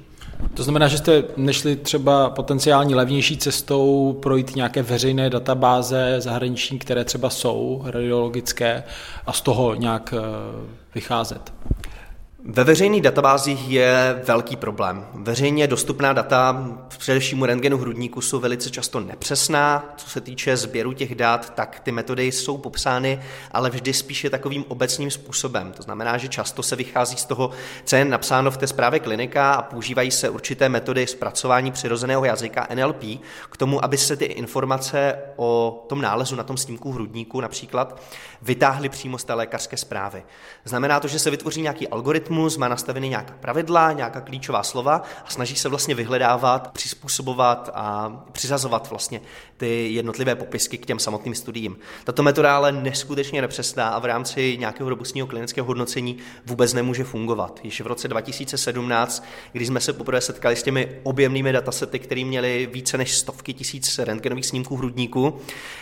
To 0.55 0.63
znamená, 0.63 0.89
že 0.89 0.99
jste 0.99 1.25
nešli 1.37 1.77
třeba 1.77 2.31
potenciální 2.31 2.95
levnější 2.95 3.37
cestou 3.37 4.19
projít 4.23 4.57
nějaké 4.57 4.83
veřejné 4.83 5.31
databáze 5.31 6.17
zahraniční, 6.19 6.79
které 6.79 7.05
třeba 7.05 7.31
jsou 7.31 7.83
radiologické 7.85 8.85
a 9.27 9.33
z 9.33 9.41
toho 9.41 9.75
nějak 9.75 10.15
eh, 10.17 10.21
vycházet. 10.95 11.53
Ve 12.45 12.65
veřejných 12.65 13.03
databázích 13.03 13.71
je 13.71 14.23
velký 14.25 14.57
problém. 14.57 15.07
Veřejně 15.15 15.67
dostupná 15.67 16.13
data, 16.13 16.69
především 16.89 17.43
u 17.43 17.47
rentgenu 17.47 17.79
hrudníku, 17.79 18.21
jsou 18.21 18.41
velice 18.41 18.71
často 18.71 19.01
nepřesná. 19.01 19.95
Co 19.97 20.11
se 20.11 20.21
týče 20.21 20.57
sběru 20.57 20.93
těch 20.93 21.15
dat, 21.15 21.55
tak 21.55 21.81
ty 21.81 21.93
metody 21.93 22.33
jsou 22.33 22.59
popsány, 22.59 23.21
ale 23.53 23.71
vždy 23.71 23.93
spíše 23.93 24.31
takovým 24.31 24.65
obecným 24.69 25.11
způsobem. 25.11 25.73
To 25.73 25.83
znamená, 25.83 26.19
že 26.19 26.29
často 26.29 26.63
se 26.63 26.77
vychází 26.77 27.17
z 27.17 27.25
toho, 27.25 27.51
co 27.85 27.97
je 27.97 28.05
napsáno 28.05 28.51
v 28.51 28.57
té 28.57 28.67
zprávě 28.67 29.01
klinika 29.01 29.53
a 29.53 29.63
používají 29.63 30.11
se 30.11 30.31
určité 30.31 30.69
metody 30.69 31.07
zpracování 31.07 31.73
přirozeného 31.73 32.25
jazyka 32.25 32.69
NLP 32.75 33.03
k 33.51 33.57
tomu, 33.57 33.85
aby 33.85 33.99
se 33.99 34.17
ty 34.17 34.25
informace 34.25 35.19
o 35.37 35.85
tom 35.89 36.01
nálezu 36.01 36.37
na 36.37 36.43
tom 36.43 36.57
snímku 36.57 36.93
hrudníku 36.93 37.41
například 37.41 38.01
vytáhly 38.43 38.89
přímo 38.89 39.19
z 39.19 39.25
té 39.25 39.35
lékařské 39.35 39.77
zprávy. 39.77 40.23
Znamená 40.65 41.01
to, 41.01 41.09
že 41.09 41.19
se 41.19 41.31
vytvoří 41.31 41.63
nějaký 41.63 41.89
algoritmus, 41.89 42.32
algoritmus 42.33 42.57
má 42.57 42.69
nastavený 42.69 43.09
nějaká 43.09 43.35
pravidla, 43.41 43.93
nějaká 43.93 44.21
klíčová 44.21 44.63
slova 44.63 45.03
a 45.25 45.31
snaží 45.31 45.57
se 45.57 45.69
vlastně 45.69 45.95
vyhledávat, 45.95 46.73
přizpůsobovat 46.73 47.71
a 47.75 48.13
přizazovat 48.33 48.91
vlastně 48.91 49.21
ty 49.57 49.93
jednotlivé 49.93 50.35
popisky 50.35 50.79
k 50.79 50.87
těm 50.87 50.99
samotným 50.99 51.35
studiím. 51.35 51.79
Tato 52.05 52.23
metoda 52.23 52.57
ale 52.57 52.73
neskutečně 52.73 53.43
nepřesná 53.43 53.89
a 53.89 53.99
v 53.99 54.05
rámci 54.05 54.57
nějakého 54.59 54.91
robustního 54.91 55.27
klinického 55.27 55.67
hodnocení 55.67 56.17
vůbec 56.47 56.73
nemůže 56.73 57.05
fungovat. 57.05 57.61
Již 57.63 57.81
v 57.81 57.87
roce 57.87 58.09
2017, 58.09 59.25
když 59.53 59.69
jsme 59.69 59.81
se 59.81 59.93
poprvé 59.93 60.21
setkali 60.21 60.57
s 60.57 60.63
těmi 60.63 60.89
objemnými 61.03 61.53
datasety, 61.53 61.99
které 61.99 62.25
měly 62.25 62.69
více 62.73 62.99
než 62.99 63.15
stovky 63.15 63.55
tisíc 63.55 63.99
rentgenových 63.99 64.47
snímků 64.47 64.77
hrudníku, 64.77 65.39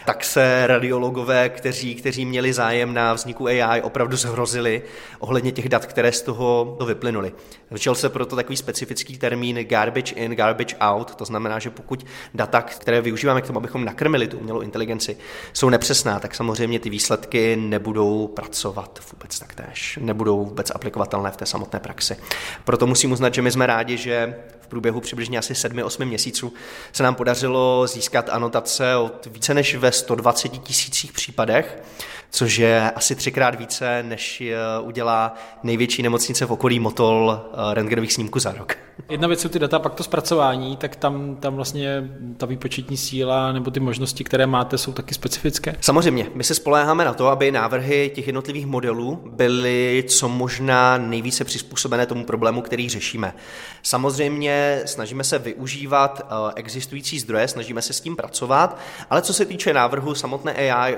tak 0.06 0.24
se 0.24 0.66
radiologové, 0.66 1.48
kteří, 1.48 1.94
kteří 1.94 2.24
měli 2.24 2.52
zájem 2.52 2.94
na 2.94 3.14
vzniku 3.14 3.46
AI, 3.46 3.82
opravdu 3.82 4.16
zhrozili 4.16 4.82
ohledně 5.18 5.52
těch 5.52 5.68
dat, 5.68 5.86
které 5.86 6.12
z 6.12 6.22
toho 6.22 6.39
to 6.78 6.86
vyplynuly. 6.86 7.32
Začal 7.70 7.94
se 7.94 8.08
proto 8.08 8.36
takový 8.36 8.56
specifický 8.56 9.18
termín 9.18 9.64
garbage 9.64 10.14
in, 10.14 10.32
garbage 10.32 10.76
out, 10.80 11.14
to 11.14 11.24
znamená, 11.24 11.58
že 11.58 11.70
pokud 11.70 12.06
data, 12.34 12.62
které 12.62 13.00
využíváme 13.00 13.42
k 13.42 13.46
tomu, 13.46 13.58
abychom 13.58 13.84
nakrmili 13.84 14.28
tu 14.28 14.38
umělou 14.38 14.60
inteligenci, 14.60 15.16
jsou 15.52 15.68
nepřesná, 15.68 16.18
tak 16.18 16.34
samozřejmě 16.34 16.80
ty 16.80 16.90
výsledky 16.90 17.56
nebudou 17.56 18.26
pracovat 18.26 19.00
vůbec 19.12 19.38
taktéž, 19.38 19.98
nebudou 20.02 20.44
vůbec 20.44 20.70
aplikovatelné 20.70 21.30
v 21.30 21.36
té 21.36 21.46
samotné 21.46 21.80
praxi. 21.80 22.16
Proto 22.64 22.86
musím 22.86 23.12
uznat, 23.12 23.34
že 23.34 23.42
my 23.42 23.50
jsme 23.50 23.66
rádi, 23.66 23.96
že 23.96 24.34
v 24.60 24.66
průběhu 24.66 25.00
přibližně 25.00 25.38
asi 25.38 25.52
7-8 25.52 26.04
měsíců 26.04 26.52
se 26.92 27.02
nám 27.02 27.14
podařilo 27.14 27.86
získat 27.86 28.28
anotace 28.28 28.96
od 28.96 29.26
více 29.26 29.54
než 29.54 29.74
ve 29.74 29.92
120 29.92 30.48
tisících 30.48 31.12
případech, 31.12 31.82
což 32.30 32.58
je 32.58 32.90
asi 32.90 33.14
třikrát 33.14 33.54
více, 33.54 34.02
než 34.02 34.42
udělá 34.82 35.34
největší 35.62 36.02
nemocnice 36.02 36.46
v 36.46 36.52
okolí 36.52 36.80
Motol 36.80 37.40
eh, 37.40 37.74
rentgenových 37.74 38.12
snímků 38.12 38.38
za 38.38 38.52
rok. 38.52 38.76
Jedna 39.08 39.28
věc 39.28 39.40
jsou 39.40 39.48
ty 39.48 39.58
data, 39.58 39.78
pak 39.78 39.94
to 39.94 40.02
zpracování, 40.02 40.76
tak 40.76 40.96
tam, 40.96 41.36
tam 41.36 41.54
vlastně 41.54 42.10
ta 42.36 42.46
výpočetní 42.46 42.96
síla 42.96 43.52
nebo 43.52 43.70
ty 43.70 43.80
možnosti, 43.80 44.24
které 44.24 44.46
máte, 44.46 44.78
jsou 44.78 44.92
taky 44.92 45.14
specifické? 45.14 45.76
Samozřejmě, 45.80 46.26
my 46.34 46.44
se 46.44 46.54
spoléháme 46.54 47.04
na 47.04 47.14
to, 47.14 47.28
aby 47.28 47.50
návrhy 47.50 48.10
těch 48.14 48.26
jednotlivých 48.26 48.66
modelů 48.66 49.20
byly 49.32 50.04
co 50.08 50.28
možná 50.28 50.98
nejvíce 50.98 51.44
přizpůsobené 51.44 52.06
tomu 52.06 52.24
problému, 52.24 52.62
který 52.62 52.88
řešíme. 52.88 53.34
Samozřejmě 53.82 54.82
snažíme 54.84 55.24
se 55.24 55.38
využívat 55.38 56.22
eh, 56.24 56.52
existující 56.56 57.18
zdroje, 57.18 57.48
snažíme 57.48 57.82
se 57.82 57.92
s 57.92 58.00
tím 58.00 58.16
pracovat, 58.16 58.78
ale 59.10 59.22
co 59.22 59.34
se 59.34 59.44
týče 59.44 59.72
návrhu 59.72 60.14
samotné 60.14 60.52
AI, 60.52 60.96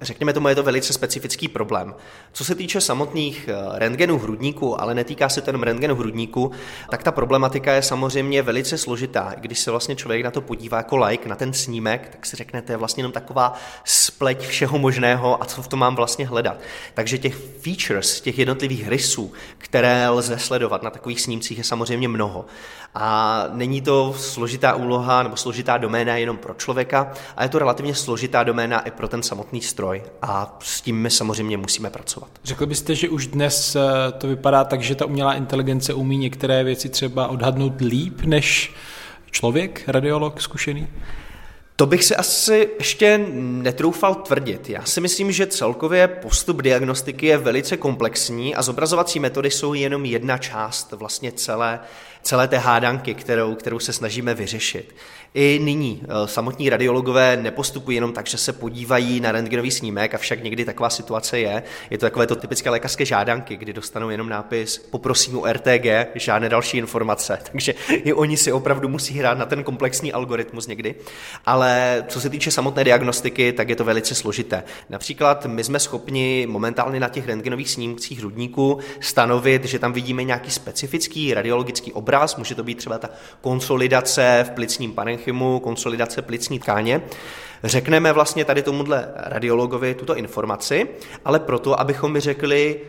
řekněme 0.00 0.32
tomu, 0.32 0.48
je 0.48 0.54
to 0.54 0.61
velice 0.62 0.92
specifický 0.92 1.48
problém. 1.48 1.94
Co 2.32 2.44
se 2.44 2.54
týče 2.54 2.80
samotných 2.80 3.48
eh, 3.48 3.78
rentgenů 3.78 4.18
hrudníku, 4.18 4.80
ale 4.80 4.94
netýká 4.94 5.28
se 5.28 5.40
to 5.40 5.48
jenom 5.48 5.62
rentgenu 5.62 5.94
hrudníku, 5.94 6.52
tak 6.90 7.02
ta 7.02 7.12
problematika 7.12 7.72
je 7.72 7.82
samozřejmě 7.82 8.42
velice 8.42 8.78
složitá. 8.78 9.34
Když 9.38 9.58
se 9.58 9.70
vlastně 9.70 9.96
člověk 9.96 10.24
na 10.24 10.30
to 10.30 10.40
podívá 10.40 10.76
jako 10.76 10.96
like 10.96 11.28
na 11.28 11.36
ten 11.36 11.52
snímek, 11.52 12.08
tak 12.08 12.26
si 12.26 12.36
řekne, 12.36 12.62
to 12.62 12.72
je 12.72 12.76
vlastně 12.76 13.00
jenom 13.00 13.12
taková 13.12 13.54
spleť 13.84 14.46
všeho 14.46 14.78
možného 14.78 15.42
a 15.42 15.44
co 15.44 15.62
v 15.62 15.68
tom 15.68 15.78
mám 15.78 15.96
vlastně 15.96 16.26
hledat. 16.26 16.56
Takže 16.94 17.18
těch 17.18 17.34
features, 17.60 18.20
těch 18.20 18.38
jednotlivých 18.38 18.88
rysů, 18.88 19.32
které 19.58 20.08
lze 20.08 20.38
sledovat 20.38 20.82
na 20.82 20.90
takových 20.90 21.20
snímcích 21.20 21.58
je 21.58 21.64
samozřejmě 21.64 22.08
mnoho. 22.08 22.44
A 22.94 23.44
není 23.52 23.80
to 23.80 24.14
složitá 24.16 24.74
úloha 24.74 25.22
nebo 25.22 25.36
složitá 25.36 25.78
doména 25.78 26.16
jenom 26.16 26.36
pro 26.36 26.54
člověka, 26.54 27.12
a 27.36 27.42
je 27.42 27.48
to 27.48 27.58
relativně 27.58 27.94
složitá 27.94 28.42
doména 28.42 28.80
i 28.80 28.90
pro 28.90 29.08
ten 29.08 29.22
samotný 29.22 29.60
stroj. 29.60 30.02
A 30.22 30.58
s 30.62 30.80
tím 30.80 30.96
my 30.96 31.10
samozřejmě 31.10 31.56
musíme 31.56 31.90
pracovat. 31.90 32.30
Řekl 32.44 32.66
byste, 32.66 32.94
že 32.94 33.08
už 33.08 33.26
dnes 33.26 33.76
eh, 33.76 34.12
to 34.18 34.28
vypadá 34.28 34.64
tak, 34.64 34.82
že 34.82 34.94
ta 34.94 35.06
umělá 35.06 35.34
inteligence 35.34 35.94
umí 35.94 36.18
některé 36.18 36.64
věci 36.64 36.88
třeba 36.88 37.28
odhadnout 37.28 37.80
líp 37.80 38.20
než 38.22 38.74
člověk, 39.30 39.82
radiolog 39.86 40.40
zkušený? 40.40 40.88
To 41.76 41.86
bych 41.86 42.04
si 42.04 42.16
asi 42.16 42.68
ještě 42.78 43.20
netroufal 43.38 44.14
tvrdit. 44.14 44.68
Já 44.68 44.84
si 44.84 45.00
myslím, 45.00 45.32
že 45.32 45.46
celkově 45.46 46.08
postup 46.08 46.62
diagnostiky 46.62 47.26
je 47.26 47.38
velice 47.38 47.76
komplexní 47.76 48.54
a 48.54 48.62
zobrazovací 48.62 49.20
metody 49.20 49.50
jsou 49.50 49.74
jenom 49.74 50.04
jedna 50.04 50.38
část 50.38 50.92
vlastně 50.92 51.32
celé 51.32 51.80
celé 52.22 52.48
té 52.48 52.58
hádanky, 52.58 53.14
kterou, 53.14 53.54
kterou 53.54 53.78
se 53.78 53.92
snažíme 53.92 54.34
vyřešit. 54.34 54.94
I 55.34 55.60
nyní 55.62 56.02
eh, 56.04 56.28
samotní 56.28 56.70
radiologové 56.70 57.36
nepostupují 57.36 57.94
jenom 57.94 58.12
tak, 58.12 58.26
že 58.26 58.38
se 58.38 58.52
podívají 58.52 59.20
na 59.20 59.32
rentgenový 59.32 59.70
snímek, 59.70 60.14
avšak 60.14 60.42
někdy 60.42 60.64
taková 60.64 60.90
situace 60.90 61.38
je. 61.38 61.62
Je 61.90 61.98
to 61.98 62.06
takové 62.06 62.26
to 62.26 62.36
typické 62.36 62.70
lékařské 62.70 63.04
žádanky, 63.04 63.56
kdy 63.56 63.72
dostanou 63.72 64.10
jenom 64.10 64.28
nápis 64.28 64.78
poprosím 64.78 65.38
o 65.38 65.52
RTG, 65.52 65.86
žádné 66.14 66.48
další 66.48 66.78
informace. 66.78 67.38
Takže 67.52 67.74
i 67.88 68.12
oni 68.12 68.36
si 68.36 68.52
opravdu 68.52 68.88
musí 68.88 69.18
hrát 69.18 69.38
na 69.38 69.46
ten 69.46 69.64
komplexní 69.64 70.12
algoritmus 70.12 70.66
někdy. 70.66 70.94
Ale 71.46 72.04
co 72.08 72.20
se 72.20 72.30
týče 72.30 72.50
samotné 72.50 72.84
diagnostiky, 72.84 73.52
tak 73.52 73.68
je 73.68 73.76
to 73.76 73.84
velice 73.84 74.14
složité. 74.14 74.62
Například 74.90 75.46
my 75.46 75.64
jsme 75.64 75.78
schopni 75.78 76.46
momentálně 76.50 77.00
na 77.00 77.08
těch 77.08 77.26
rentgenových 77.26 77.70
snímcích 77.70 78.18
hrudníků 78.18 78.78
stanovit, 79.00 79.64
že 79.64 79.78
tam 79.78 79.92
vidíme 79.92 80.24
nějaký 80.24 80.50
specifický 80.50 81.34
radiologický 81.34 81.92
obraz, 81.92 82.36
může 82.36 82.54
to 82.54 82.64
být 82.64 82.78
třeba 82.78 82.98
ta 82.98 83.08
konsolidace 83.40 84.44
v 84.48 84.50
plicním 84.50 84.92
parenchymu, 85.22 85.60
konsolidace 85.60 86.22
plicní 86.22 86.58
tkáně. 86.58 87.02
Řekneme 87.64 88.12
vlastně 88.12 88.44
tady 88.44 88.62
tomuhle 88.62 89.08
radiologovi 89.16 89.94
tuto 89.94 90.16
informaci, 90.16 90.88
ale 91.24 91.40
proto, 91.40 91.80
abychom 91.80 92.12
mi 92.12 92.20
řekli, 92.20 92.80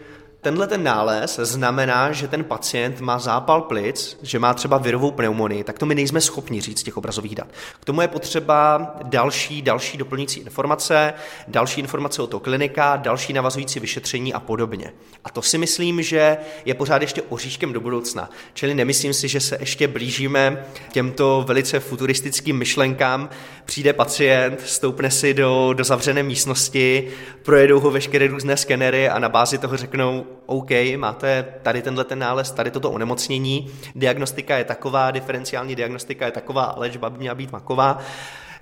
Tenhle 0.43 0.67
ten 0.67 0.83
nález 0.83 1.39
znamená, 1.43 2.11
že 2.11 2.27
ten 2.27 2.43
pacient 2.43 3.01
má 3.01 3.19
zápal 3.19 3.61
plic, 3.61 4.17
že 4.21 4.39
má 4.39 4.53
třeba 4.53 4.77
virovou 4.77 5.11
pneumonii, 5.11 5.63
tak 5.63 5.79
to 5.79 5.85
my 5.85 5.95
nejsme 5.95 6.21
schopni 6.21 6.61
říct 6.61 6.79
z 6.79 6.83
těch 6.83 6.97
obrazových 6.97 7.35
dat. 7.35 7.47
K 7.79 7.85
tomu 7.85 8.01
je 8.01 8.07
potřeba 8.07 8.91
další, 9.03 9.61
další 9.61 9.97
doplňující 9.97 10.39
informace, 10.39 11.13
další 11.47 11.81
informace 11.81 12.21
o 12.21 12.27
to 12.27 12.39
klinika, 12.39 12.95
další 12.95 13.33
navazující 13.33 13.79
vyšetření 13.79 14.33
a 14.33 14.39
podobně. 14.39 14.93
A 15.23 15.29
to 15.29 15.41
si 15.41 15.57
myslím, 15.57 16.01
že 16.01 16.37
je 16.65 16.73
pořád 16.73 17.01
ještě 17.01 17.21
oříškem 17.21 17.73
do 17.73 17.79
budoucna. 17.79 18.29
Čili 18.53 18.75
nemyslím 18.75 19.13
si, 19.13 19.27
že 19.27 19.39
se 19.39 19.57
ještě 19.59 19.87
blížíme 19.87 20.65
těmto 20.91 21.43
velice 21.47 21.79
futuristickým 21.79 22.57
myšlenkám. 22.57 23.29
Přijde 23.65 23.93
pacient, 23.93 24.61
stoupne 24.65 25.11
si 25.11 25.33
do, 25.33 25.73
do 25.73 25.83
zavřené 25.83 26.23
místnosti, 26.23 27.07
projedou 27.43 27.79
ho 27.79 27.91
veškeré 27.91 28.27
různé 28.27 28.57
skenery 28.57 29.09
a 29.09 29.19
na 29.19 29.29
bázi 29.29 29.57
toho 29.57 29.77
řeknou, 29.77 30.25
OK, 30.45 30.69
máte 30.97 31.45
tady 31.61 31.81
tenhle 31.81 32.03
ten 32.03 32.19
nález, 32.19 32.51
tady 32.51 32.71
toto 32.71 32.91
onemocnění, 32.91 33.69
diagnostika 33.95 34.57
je 34.57 34.63
taková, 34.63 35.11
diferenciální 35.11 35.75
diagnostika 35.75 36.25
je 36.25 36.31
taková, 36.31 36.73
léčba 36.77 37.09
by 37.09 37.17
měla 37.17 37.35
být 37.35 37.51
maková. 37.51 37.99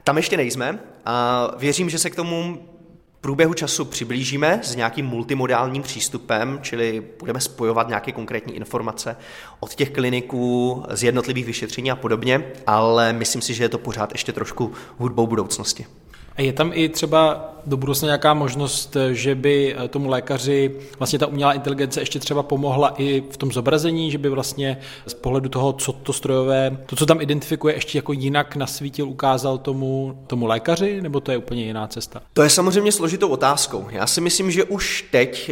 Tam 0.03 0.17
ještě 0.17 0.37
nejsme 0.37 0.79
a 1.05 1.47
věřím, 1.57 1.89
že 1.89 1.99
se 1.99 2.09
k 2.09 2.15
tomu 2.15 2.57
průběhu 3.21 3.53
času 3.53 3.85
přiblížíme 3.85 4.59
s 4.63 4.75
nějakým 4.75 5.05
multimodálním 5.05 5.83
přístupem, 5.83 6.59
čili 6.61 7.03
budeme 7.19 7.39
spojovat 7.41 7.87
nějaké 7.87 8.11
konkrétní 8.11 8.55
informace 8.55 9.17
od 9.59 9.75
těch 9.75 9.89
kliniků, 9.89 10.83
z 10.89 11.03
jednotlivých 11.03 11.45
vyšetření 11.45 11.91
a 11.91 11.95
podobně, 11.95 12.43
ale 12.67 13.13
myslím 13.13 13.41
si, 13.41 13.53
že 13.53 13.63
je 13.63 13.69
to 13.69 13.77
pořád 13.77 14.11
ještě 14.11 14.33
trošku 14.33 14.73
hudbou 14.97 15.27
budoucnosti. 15.27 15.85
A 16.35 16.41
je 16.41 16.53
tam 16.53 16.71
i 16.73 16.89
třeba 16.89 17.51
do 17.65 17.77
budoucna 17.77 18.05
nějaká 18.05 18.33
možnost, 18.33 18.97
že 19.11 19.35
by 19.35 19.75
eh, 19.77 19.87
tomu 19.87 20.09
lékaři 20.09 20.75
vlastně 20.99 21.19
ta 21.19 21.27
umělá 21.27 21.53
inteligence 21.53 22.01
ještě 22.01 22.19
třeba 22.19 22.43
pomohla 22.43 22.93
i 22.97 23.23
v 23.31 23.37
tom 23.37 23.51
zobrazení, 23.51 24.11
že 24.11 24.17
by 24.17 24.29
vlastně 24.29 24.77
z 25.07 25.13
pohledu 25.13 25.49
toho, 25.49 25.73
co 25.73 25.93
to 25.93 26.13
strojové, 26.13 26.77
to, 26.85 26.95
co 26.95 27.05
tam 27.05 27.21
identifikuje, 27.21 27.73
ještě 27.75 27.97
jako 27.97 28.13
jinak 28.13 28.55
nasvítil, 28.55 29.07
ukázal 29.07 29.57
tomu, 29.57 30.17
tomu 30.27 30.45
lékaři, 30.45 31.01
nebo 31.01 31.19
to 31.19 31.31
je 31.31 31.37
úplně 31.37 31.63
jiná 31.63 31.87
cesta? 31.87 32.21
To 32.33 32.43
je 32.43 32.49
samozřejmě 32.49 32.91
složitou 32.91 33.27
otázkou. 33.27 33.87
Já 33.91 34.07
si 34.07 34.21
myslím, 34.21 34.51
že 34.51 34.63
už 34.63 35.05
teď 35.11 35.51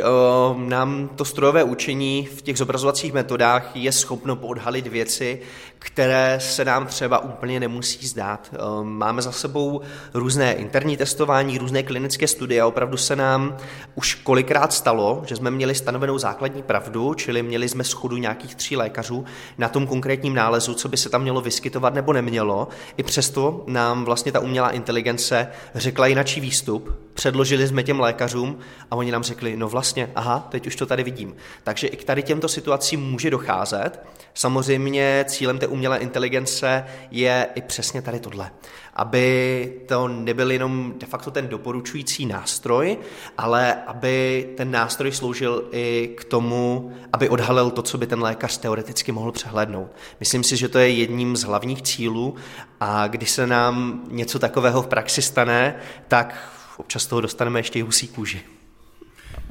uh, 0.51 0.61
nám 0.61 1.09
to 1.15 1.25
strojové 1.25 1.63
učení 1.63 2.25
v 2.25 2.41
těch 2.41 2.57
zobrazovacích 2.57 3.13
metodách 3.13 3.71
je 3.75 3.91
schopno 3.91 4.35
podhalit 4.35 4.87
věci, 4.87 5.41
které 5.79 6.39
se 6.41 6.65
nám 6.65 6.87
třeba 6.87 7.19
úplně 7.19 7.59
nemusí 7.59 8.07
zdát. 8.07 8.49
Uh, 8.53 8.83
máme 8.83 9.21
za 9.21 9.31
sebou 9.31 9.81
různé 10.13 10.53
interní 10.69 10.97
testování, 10.97 11.57
různé 11.57 11.83
klinické 11.83 12.27
studie 12.27 12.61
a 12.61 12.67
opravdu 12.67 12.97
se 12.97 13.15
nám 13.15 13.57
už 13.95 14.15
kolikrát 14.15 14.73
stalo, 14.73 15.23
že 15.25 15.35
jsme 15.35 15.51
měli 15.51 15.75
stanovenou 15.75 16.17
základní 16.17 16.63
pravdu, 16.63 17.13
čili 17.13 17.43
měli 17.43 17.69
jsme 17.69 17.83
schodu 17.83 18.17
nějakých 18.17 18.55
tří 18.55 18.77
lékařů 18.77 19.25
na 19.57 19.69
tom 19.69 19.87
konkrétním 19.87 20.33
nálezu, 20.33 20.73
co 20.73 20.89
by 20.89 20.97
se 20.97 21.09
tam 21.09 21.21
mělo 21.21 21.41
vyskytovat 21.41 21.93
nebo 21.93 22.13
nemělo. 22.13 22.67
I 22.97 23.03
přesto 23.03 23.63
nám 23.67 24.05
vlastně 24.05 24.31
ta 24.31 24.39
umělá 24.39 24.69
inteligence 24.69 25.47
řekla 25.75 26.07
jinačí 26.07 26.41
výstup, 26.41 26.99
předložili 27.13 27.67
jsme 27.67 27.83
těm 27.83 27.99
lékařům 27.99 28.57
a 28.91 28.95
oni 28.95 29.11
nám 29.11 29.23
řekli, 29.23 29.57
no 29.57 29.69
vlastně, 29.69 30.11
aha, 30.15 30.47
teď 30.49 30.67
už 30.67 30.75
to 30.75 30.85
tady 30.85 31.03
vidím. 31.03 31.35
Takže 31.63 31.87
i 31.87 31.97
k 31.97 32.03
tady 32.03 32.23
těmto 32.23 32.47
situacím 32.47 33.11
může 33.11 33.29
docházet. 33.29 34.05
Samozřejmě 34.33 35.25
cílem 35.27 35.59
té 35.59 35.67
umělé 35.67 35.97
inteligence 35.97 36.85
je 37.11 37.47
i 37.55 37.61
přesně 37.61 38.01
tady 38.01 38.19
tohle 38.19 38.51
aby 38.99 39.73
to 39.85 40.07
nebyl 40.07 40.51
jenom 40.51 40.93
de 40.97 41.05
facto 41.05 41.31
ten 41.31 41.47
doporučující 41.47 42.25
nástroj, 42.25 42.97
ale 43.37 43.75
aby 43.87 44.49
ten 44.57 44.71
nástroj 44.71 45.11
sloužil 45.11 45.63
i 45.71 46.15
k 46.17 46.23
tomu, 46.23 46.91
aby 47.13 47.29
odhalil 47.29 47.71
to, 47.71 47.81
co 47.81 47.97
by 47.97 48.07
ten 48.07 48.21
lékař 48.21 48.57
teoreticky 48.57 49.11
mohl 49.11 49.31
přehlednout. 49.31 49.87
Myslím 50.19 50.43
si, 50.43 50.57
že 50.57 50.69
to 50.69 50.79
je 50.79 50.89
jedním 50.89 51.35
z 51.35 51.43
hlavních 51.43 51.81
cílů 51.81 52.35
a 52.79 53.07
když 53.07 53.29
se 53.29 53.47
nám 53.47 54.03
něco 54.11 54.39
takového 54.39 54.81
v 54.81 54.87
praxi 54.87 55.21
stane, 55.21 55.75
tak 56.07 56.53
občas 56.77 57.05
toho 57.05 57.21
dostaneme 57.21 57.59
ještě 57.59 57.79
i 57.79 57.81
husí 57.81 58.07
kůži. 58.07 58.58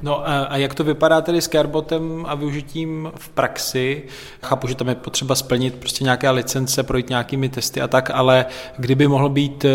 No 0.01 0.29
a 0.29 0.57
jak 0.57 0.73
to 0.73 0.83
vypadá 0.83 1.21
tedy 1.21 1.41
s 1.41 1.47
Carebotem 1.47 2.25
a 2.27 2.35
využitím 2.35 3.11
v 3.15 3.29
praxi? 3.29 4.03
Chápu, 4.43 4.67
že 4.67 4.75
tam 4.75 4.87
je 4.87 4.95
potřeba 4.95 5.35
splnit 5.35 5.75
prostě 5.75 6.03
nějaké 6.03 6.29
licence, 6.29 6.83
projít 6.83 7.09
nějakými 7.09 7.49
testy 7.49 7.81
a 7.81 7.87
tak, 7.87 8.09
ale 8.13 8.45
kdyby 8.77 9.07
mohl 9.07 9.29
být 9.29 9.65
eh, 9.65 9.69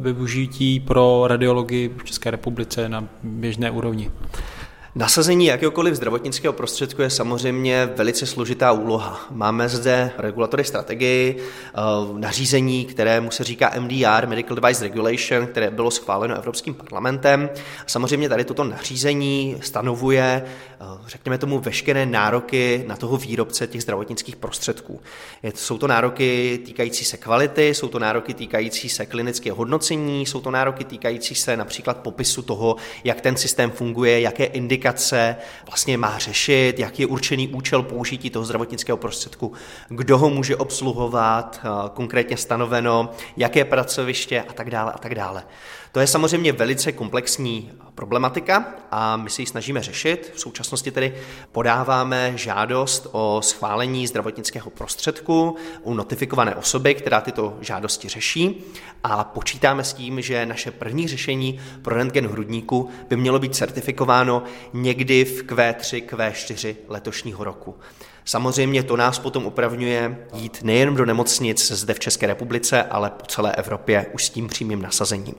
využití 0.00 0.80
pro 0.80 1.24
radiologii 1.26 1.94
v 1.98 2.04
České 2.04 2.30
republice 2.30 2.88
na 2.88 3.04
běžné 3.22 3.70
úrovni? 3.70 4.10
Nasazení 4.94 5.46
jakéhokoliv 5.46 5.94
zdravotnického 5.94 6.52
prostředku 6.52 7.02
je 7.02 7.10
samozřejmě 7.10 7.88
velice 7.96 8.26
složitá 8.26 8.72
úloha. 8.72 9.20
Máme 9.30 9.68
zde 9.68 10.12
regulatory 10.18 10.64
strategii, 10.64 11.36
eh, 11.38 11.78
nařízení, 12.18 12.84
kterému 12.84 13.30
se 13.30 13.44
říká 13.44 13.70
MDR, 13.74 14.26
Medical 14.26 14.56
Device 14.56 14.84
Regulation, 14.84 15.46
které 15.46 15.70
bylo 15.70 15.90
schváleno 15.90 16.36
Evropským 16.36 16.74
parlamentem. 16.74 17.50
Samozřejmě 17.86 18.28
tady 18.28 18.44
toto 18.44 18.64
nařízení 18.64 19.56
stanovuje, 19.60 20.42
eh, 20.44 20.84
řekněme 21.06 21.38
tomu, 21.38 21.58
veškeré 21.58 22.06
nároky 22.06 22.84
na 22.86 22.96
toho 22.96 23.16
výrobce 23.16 23.66
těch 23.66 23.82
zdravotnických 23.82 24.36
prostředků. 24.36 25.00
Jsou 25.54 25.78
to 25.78 25.86
nároky 25.86 26.60
týkající 26.64 27.04
se 27.04 27.16
kvality, 27.16 27.68
jsou 27.68 27.88
to 27.88 27.98
nároky 27.98 28.34
týkající 28.34 28.88
se 28.88 29.06
klinického 29.06 29.56
hodnocení, 29.56 30.26
jsou 30.26 30.40
to 30.40 30.50
nároky 30.50 30.84
týkající 30.84 31.34
se 31.34 31.56
například 31.56 31.96
popisu 31.96 32.42
toho, 32.42 32.76
jak 33.04 33.20
ten 33.20 33.36
systém 33.36 33.70
funguje, 33.70 34.20
jaké 34.20 34.44
indikace 34.44 34.79
indikace 34.80 35.36
vlastně 35.66 35.98
má 35.98 36.18
řešit, 36.18 36.78
jaký 36.78 37.02
je 37.02 37.06
určený 37.06 37.48
účel 37.48 37.82
použití 37.82 38.30
toho 38.30 38.44
zdravotnického 38.44 38.96
prostředku, 38.96 39.52
kdo 39.88 40.18
ho 40.18 40.30
může 40.30 40.56
obsluhovat, 40.56 41.60
eh, 41.62 41.90
konkrétně 41.94 42.36
stanoveno, 42.36 43.10
jaké 43.36 43.64
pracoviště 43.64 44.42
a 44.48 44.52
tak 44.52 44.70
dále 44.70 44.92
a 44.92 44.98
tak 44.98 45.14
dále. 45.14 45.42
To 45.92 46.00
je 46.00 46.06
samozřejmě 46.06 46.52
velice 46.52 46.92
komplexní 46.92 47.70
problematika 48.00 48.64
a 48.90 49.16
my 49.16 49.30
si 49.30 49.42
ji 49.42 49.46
snažíme 49.46 49.82
řešit. 49.82 50.32
V 50.34 50.40
současnosti 50.40 50.90
tedy 50.90 51.14
podáváme 51.52 52.32
žádost 52.36 53.06
o 53.12 53.40
schválení 53.44 54.06
zdravotnického 54.06 54.70
prostředku 54.70 55.56
u 55.82 55.94
notifikované 55.94 56.54
osoby, 56.54 56.94
která 56.94 57.20
tyto 57.20 57.56
žádosti 57.60 58.08
řeší 58.08 58.64
a 59.04 59.24
počítáme 59.24 59.84
s 59.84 59.92
tím, 59.92 60.20
že 60.20 60.46
naše 60.46 60.70
první 60.70 61.08
řešení 61.08 61.60
pro 61.82 61.94
rentgen 61.94 62.26
hrudníku 62.26 62.90
by 63.08 63.16
mělo 63.16 63.38
být 63.38 63.54
certifikováno 63.54 64.42
někdy 64.72 65.24
v 65.24 65.44
Q3, 65.44 66.06
Q4 66.06 66.76
letošního 66.88 67.44
roku. 67.44 67.74
Samozřejmě 68.30 68.82
to 68.82 68.96
nás 68.96 69.18
potom 69.18 69.46
opravňuje 69.46 70.16
jít 70.34 70.58
nejen 70.62 70.94
do 70.94 71.06
nemocnic 71.06 71.72
zde 71.72 71.94
v 71.94 72.00
České 72.00 72.26
republice, 72.26 72.82
ale 72.82 73.10
po 73.10 73.26
celé 73.26 73.52
Evropě 73.52 74.06
už 74.14 74.24
s 74.24 74.30
tím 74.30 74.48
přímým 74.48 74.82
nasazením. 74.82 75.34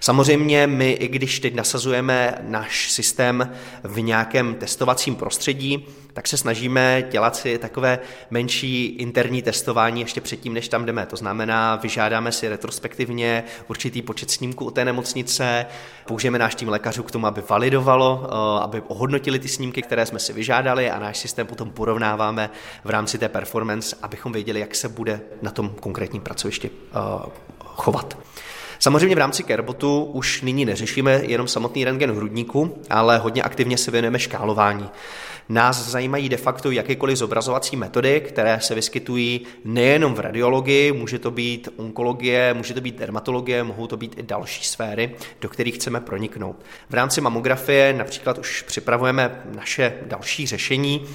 Samozřejmě 0.00 0.66
my, 0.66 0.92
i 0.92 1.08
když 1.08 1.40
teď 1.40 1.54
nasazujeme 1.54 2.34
náš 2.40 2.92
systém 2.92 3.52
v 3.82 4.00
nějakém 4.00 4.54
testovacím 4.54 5.14
prostředí, 5.14 5.86
tak 6.16 6.28
se 6.28 6.36
snažíme 6.36 7.02
dělat 7.10 7.36
si 7.36 7.58
takové 7.58 7.98
menší 8.30 8.86
interní 8.86 9.42
testování 9.42 10.00
ještě 10.00 10.20
předtím, 10.20 10.54
než 10.54 10.68
tam 10.68 10.86
jdeme. 10.86 11.06
To 11.06 11.16
znamená, 11.16 11.76
vyžádáme 11.76 12.32
si 12.32 12.48
retrospektivně 12.48 13.44
určitý 13.68 14.02
počet 14.02 14.30
snímků 14.30 14.66
o 14.66 14.70
té 14.70 14.84
nemocnice, 14.84 15.66
použijeme 16.06 16.38
náš 16.38 16.54
tým 16.54 16.68
lékařů 16.68 17.02
k 17.02 17.10
tomu, 17.10 17.26
aby 17.26 17.42
validovalo, 17.48 18.22
eh, 18.24 18.62
aby 18.62 18.82
ohodnotili 18.88 19.38
ty 19.38 19.48
snímky, 19.48 19.82
které 19.82 20.06
jsme 20.06 20.18
si 20.18 20.32
vyžádali 20.32 20.90
a 20.90 20.98
náš 20.98 21.18
systém 21.18 21.46
potom 21.46 21.70
porovnáváme 21.70 22.50
v 22.84 22.90
rámci 22.90 23.18
té 23.18 23.28
performance, 23.28 23.96
abychom 24.02 24.32
věděli, 24.32 24.60
jak 24.60 24.74
se 24.74 24.88
bude 24.88 25.20
na 25.42 25.50
tom 25.50 25.68
konkrétním 25.80 26.22
pracovišti 26.22 26.70
eh, 26.70 26.98
chovat. 27.64 28.18
Samozřejmě 28.78 29.14
v 29.14 29.18
rámci 29.18 29.44
Carebotu 29.44 30.04
už 30.04 30.42
nyní 30.42 30.64
neřešíme 30.64 31.12
jenom 31.12 31.48
samotný 31.48 31.84
rentgen 31.84 32.16
hrudníku, 32.16 32.82
ale 32.90 33.18
hodně 33.18 33.42
aktivně 33.42 33.78
se 33.78 33.90
věnujeme 33.90 34.18
škálování. 34.18 34.90
Nás 35.48 35.88
zajímají 35.88 36.28
de 36.28 36.36
facto 36.36 36.70
jakékoliv 36.70 37.18
zobrazovací 37.18 37.76
metody, 37.76 38.20
které 38.20 38.60
se 38.60 38.74
vyskytují 38.74 39.46
nejenom 39.64 40.14
v 40.14 40.20
radiologii, 40.20 40.92
může 40.92 41.18
to 41.18 41.30
být 41.30 41.68
onkologie, 41.76 42.54
může 42.54 42.74
to 42.74 42.80
být 42.80 42.98
dermatologie, 42.98 43.62
mohou 43.64 43.86
to 43.86 43.96
být 43.96 44.18
i 44.18 44.22
další 44.22 44.64
sféry, 44.64 45.14
do 45.40 45.48
kterých 45.48 45.74
chceme 45.74 46.00
proniknout. 46.00 46.56
V 46.90 46.94
rámci 46.94 47.20
mamografie 47.20 47.92
například 47.92 48.38
už 48.38 48.62
připravujeme 48.62 49.42
naše 49.56 49.94
další 50.06 50.46
řešení, 50.46 51.06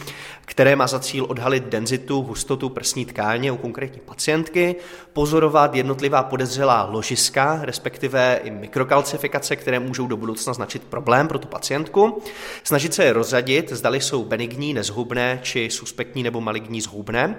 které 0.52 0.76
má 0.76 0.88
za 0.88 1.00
cíl 1.00 1.26
odhalit 1.30 1.64
denzitu, 1.64 2.22
hustotu 2.22 2.70
prsní 2.70 3.06
tkáně 3.06 3.52
u 3.52 3.58
konkrétní 3.58 4.02
pacientky, 4.06 4.76
pozorovat 5.14 5.76
jednotlivá 5.76 6.24
podezřelá 6.24 6.84
ložiska, 6.84 7.60
respektive 7.62 8.40
i 8.44 8.52
mikrokalcifikace, 8.52 9.56
které 9.56 9.80
můžou 9.80 10.08
do 10.08 10.18
budoucna 10.18 10.54
značit 10.54 10.84
problém 10.84 11.28
pro 11.28 11.40
tu 11.40 11.48
pacientku, 11.48 12.22
snažit 12.64 12.94
se 12.94 13.04
je 13.04 13.14
rozřadit, 13.14 13.72
zdali 13.72 14.02
jsou 14.02 14.26
benigní, 14.26 14.74
nezhubné, 14.74 15.40
či 15.44 15.70
suspektní 15.70 16.24
nebo 16.24 16.42
maligní 16.42 16.82
zhubné, 16.82 17.36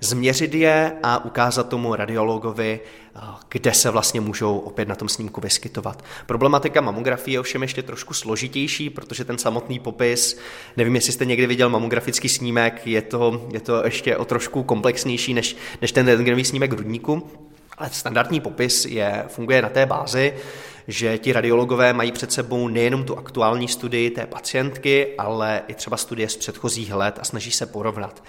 změřit 0.00 0.54
je 0.54 0.92
a 1.02 1.24
ukázat 1.24 1.68
tomu 1.68 1.94
radiologovi, 1.94 2.80
kde 3.48 3.74
se 3.74 3.90
vlastně 3.90 4.20
můžou 4.20 4.58
opět 4.58 4.88
na 4.88 4.94
tom 4.94 5.08
snímku 5.08 5.40
vyskytovat. 5.40 6.04
Problematika 6.26 6.80
mamografie 6.80 7.34
je 7.34 7.40
ovšem 7.40 7.62
ještě 7.62 7.82
trošku 7.82 8.14
složitější, 8.14 8.90
protože 8.90 9.24
ten 9.24 9.38
samotný 9.38 9.78
popis, 9.78 10.38
nevím, 10.76 10.94
jestli 10.94 11.12
jste 11.12 11.24
někdy 11.24 11.46
viděl 11.46 11.68
mamografický 11.68 12.28
snímek, 12.28 12.86
je 12.86 13.02
to, 13.02 13.46
je 13.52 13.60
to 13.60 13.84
ještě 13.84 14.16
o 14.16 14.24
trošku 14.24 14.62
komplexnější 14.62 15.34
než, 15.34 15.56
než 15.80 15.92
ten 15.92 16.06
rentgenový 16.06 16.44
snímek 16.44 16.72
hrudníku, 16.72 17.30
ale 17.78 17.90
standardní 17.92 18.40
popis 18.40 18.84
je, 18.84 19.24
funguje 19.28 19.62
na 19.62 19.68
té 19.68 19.86
bázi, 19.86 20.34
že 20.88 21.18
ti 21.18 21.32
radiologové 21.32 21.92
mají 21.92 22.12
před 22.12 22.32
sebou 22.32 22.68
nejenom 22.68 23.04
tu 23.04 23.18
aktuální 23.18 23.68
studii 23.68 24.10
té 24.10 24.26
pacientky, 24.26 25.14
ale 25.18 25.62
i 25.68 25.74
třeba 25.74 25.96
studie 25.96 26.28
z 26.28 26.36
předchozích 26.36 26.94
let 26.94 27.18
a 27.20 27.24
snaží 27.24 27.50
se 27.50 27.66
porovnat. 27.66 28.22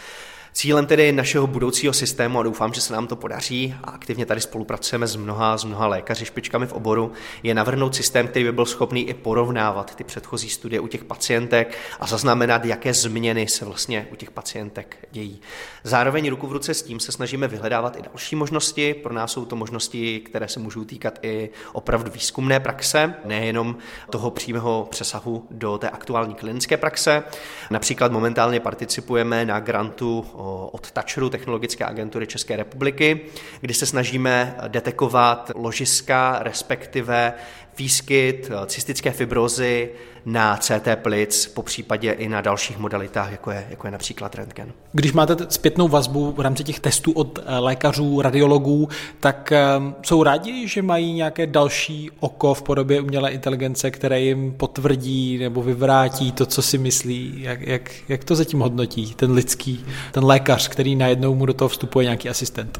Cílem 0.58 0.86
tedy 0.86 1.12
našeho 1.12 1.48
budoucího 1.48 1.94
systému, 1.94 2.40
a 2.40 2.44
doufám, 2.44 2.74
že 2.74 2.82
se 2.82 2.94
nám 2.94 3.08
to 3.08 3.16
podaří, 3.16 3.76
a 3.84 3.92
aktivně 3.92 4.26
tady 4.26 4.42
spolupracujeme 4.42 5.08
s 5.08 5.16
mnoha, 5.16 5.58
s 5.58 5.64
mnoha 5.64 5.88
lékaři, 5.88 6.26
špičkami 6.26 6.68
v 6.68 6.74
oboru, 6.74 7.12
je 7.44 7.54
navrhnout 7.54 7.96
systém, 7.96 8.28
který 8.28 8.46
by 8.46 8.52
byl 8.52 8.66
schopný 8.66 9.10
i 9.10 9.14
porovnávat 9.14 9.96
ty 9.96 10.04
předchozí 10.04 10.50
studie 10.50 10.80
u 10.80 10.88
těch 10.88 11.04
pacientek 11.04 11.78
a 12.00 12.08
zaznamenat, 12.08 12.66
jaké 12.66 12.94
změny 12.94 13.48
se 13.48 13.66
vlastně 13.66 14.08
u 14.12 14.16
těch 14.16 14.32
pacientek 14.32 15.08
dějí. 15.12 15.42
Zároveň 15.84 16.30
ruku 16.30 16.48
v 16.48 16.52
ruce 16.52 16.74
s 16.74 16.84
tím 16.84 17.00
se 17.00 17.12
snažíme 17.12 17.48
vyhledávat 17.48 17.96
i 17.96 18.02
další 18.02 18.36
možnosti. 18.36 18.94
Pro 18.94 19.14
nás 19.14 19.32
jsou 19.32 19.46
to 19.46 19.56
možnosti, 19.56 20.20
které 20.20 20.48
se 20.48 20.60
můžou 20.60 20.84
týkat 20.84 21.20
i 21.22 21.50
opravdu 21.74 22.12
výzkumné 22.12 22.60
praxe, 22.60 23.14
nejenom 23.26 23.78
toho 24.10 24.32
přímého 24.32 24.88
přesahu 24.90 25.48
do 25.52 25.78
té 25.78 25.90
aktuální 25.90 26.36
klinické 26.36 26.78
praxe. 26.78 27.24
Například 27.72 28.12
momentálně 28.12 28.60
participujeme 28.60 29.46
na 29.46 29.60
grantu 29.60 30.26
od 30.72 30.92
Tačru, 30.92 31.30
Technologické 31.30 31.86
agentury 31.86 32.28
České 32.28 32.56
republiky, 32.56 33.22
kdy 33.62 33.74
se 33.74 33.86
snažíme 33.86 34.56
detekovat 34.68 35.52
ložiska, 35.56 36.40
respektive 36.42 37.34
výskyt 37.78 38.52
cystické 38.68 39.12
fibrozy 39.12 39.90
na 40.28 40.58
CT 40.58 40.88
plic, 40.96 41.48
po 41.54 41.64
případě 41.64 42.12
i 42.12 42.30
na 42.30 42.42
dalších 42.42 42.78
modalitách, 42.78 43.32
jako 43.32 43.52
je, 43.52 43.68
jako 43.70 43.88
je 43.88 43.92
například 43.92 44.36
rentgen. 44.36 44.74
Když 44.92 45.14
máte 45.14 45.36
zpětnou 45.50 45.88
vazbu 45.88 46.32
v 46.32 46.40
rámci 46.40 46.64
těch 46.64 46.80
testů 46.80 47.12
od 47.12 47.40
eh, 47.40 47.60
lékařů, 47.60 48.22
radiologů, 48.22 48.90
tak 49.20 49.52
eh, 49.52 49.66
jsou 50.02 50.24
rádi, 50.24 50.68
že 50.68 50.82
mají 50.82 51.14
nějaké 51.14 51.48
další 51.48 52.12
oko 52.20 52.54
v 52.54 52.62
podobě 52.62 53.02
umělé 53.02 53.32
inteligence, 53.32 53.92
které 53.92 54.22
jim 54.22 54.52
potvrdí 54.52 55.38
nebo 55.38 55.62
vyvrátí 55.62 56.32
to, 56.32 56.46
co 56.46 56.62
si 56.62 56.78
myslí. 56.78 57.34
Jak, 57.38 57.62
jak, 57.62 57.92
jak 58.10 58.24
to 58.24 58.36
zatím 58.36 58.60
hodnotí 58.60 59.14
ten 59.14 59.32
lidský, 59.32 59.86
ten 60.12 60.26
lékař, 60.26 60.68
který 60.68 60.96
najednou 60.96 61.36
mu 61.36 61.46
do 61.46 61.54
toho 61.54 61.70
vstupuje 61.70 62.04
nějaký 62.04 62.30
asistent? 62.30 62.80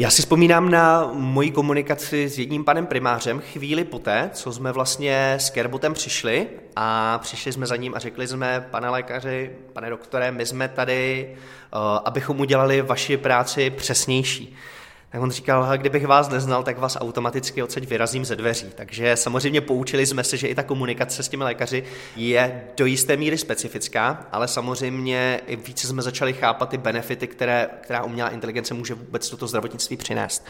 Já 0.00 0.10
si 0.10 0.22
vzpomínám 0.22 0.70
na 0.70 1.10
moji 1.12 1.50
komunikaci 1.50 2.28
s 2.28 2.38
jedním 2.38 2.64
panem 2.64 2.86
primářem 2.86 3.40
chvíli 3.40 3.84
poté, 3.84 4.30
co 4.32 4.52
jsme 4.52 4.72
vlastně 4.72 5.32
s 5.32 5.50
Kerbotem 5.50 5.94
přišli 5.94 6.46
a 6.76 7.18
přišli 7.18 7.52
jsme 7.52 7.66
za 7.66 7.76
ním 7.76 7.94
a 7.94 7.98
řekli 7.98 8.28
jsme, 8.28 8.66
pane 8.70 8.88
lékaři, 8.90 9.50
pane 9.72 9.90
doktore, 9.90 10.30
my 10.30 10.46
jsme 10.46 10.68
tady, 10.68 11.30
uh, 11.74 11.80
abychom 12.04 12.40
udělali 12.40 12.82
vaši 12.82 13.16
práci 13.16 13.70
přesnější. 13.70 14.56
Tak 15.12 15.22
on 15.22 15.30
říkal, 15.30 15.78
kdybych 15.78 16.06
vás 16.06 16.28
neznal, 16.28 16.62
tak 16.62 16.78
vás 16.78 16.96
automaticky 17.00 17.62
odsaď 17.62 17.84
vyrazím 17.84 18.24
ze 18.24 18.36
dveří. 18.36 18.66
Takže 18.74 19.16
samozřejmě 19.16 19.60
poučili 19.60 20.06
jsme 20.06 20.24
se, 20.24 20.36
že 20.36 20.48
i 20.48 20.54
ta 20.54 20.62
komunikace 20.62 21.22
s 21.22 21.28
těmi 21.28 21.44
lékaři 21.44 21.84
je 22.16 22.64
do 22.76 22.86
jisté 22.86 23.16
míry 23.16 23.38
specifická, 23.38 24.26
ale 24.32 24.48
samozřejmě 24.48 25.40
i 25.46 25.56
více 25.56 25.86
jsme 25.86 26.02
začali 26.02 26.32
chápat 26.32 26.68
ty 26.68 26.78
benefity, 26.78 27.26
které, 27.26 27.68
která 27.80 28.02
umělá 28.04 28.28
inteligence 28.28 28.74
může 28.74 28.94
vůbec 28.94 29.30
toto 29.30 29.46
zdravotnictví 29.46 29.96
přinést. 29.96 30.46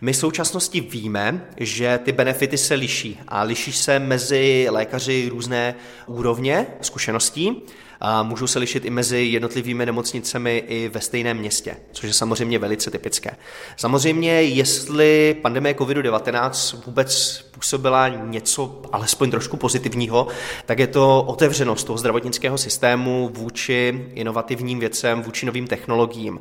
My 0.00 0.12
v 0.12 0.16
současnosti 0.16 0.80
víme, 0.80 1.46
že 1.56 2.00
ty 2.04 2.12
benefity 2.12 2.58
se 2.58 2.74
liší 2.74 3.20
a 3.28 3.42
liší 3.42 3.72
se 3.72 3.98
mezi 3.98 4.66
lékaři 4.70 5.28
různé 5.28 5.74
úrovně 6.06 6.66
zkušeností 6.80 7.62
a 8.04 8.22
můžou 8.22 8.46
se 8.46 8.58
lišit 8.58 8.84
i 8.84 8.90
mezi 8.90 9.18
jednotlivými 9.18 9.86
nemocnicemi 9.86 10.64
i 10.68 10.88
ve 10.88 11.00
stejném 11.00 11.36
městě, 11.36 11.76
což 11.92 12.04
je 12.04 12.12
samozřejmě 12.14 12.58
velice 12.58 12.90
typické. 12.90 13.36
Samozřejmě, 13.76 14.42
jestli 14.42 15.36
pandemie 15.42 15.74
COVID-19 15.74 16.82
vůbec 16.86 17.44
působila 17.62 18.08
něco 18.08 18.82
alespoň 18.92 19.30
trošku 19.30 19.56
pozitivního, 19.56 20.26
tak 20.66 20.78
je 20.78 20.86
to 20.86 21.22
otevřenost 21.22 21.84
toho 21.84 21.98
zdravotnického 21.98 22.58
systému 22.58 23.30
vůči 23.34 24.10
inovativním 24.14 24.80
věcem, 24.80 25.22
vůči 25.22 25.46
novým 25.46 25.66
technologiím. 25.66 26.40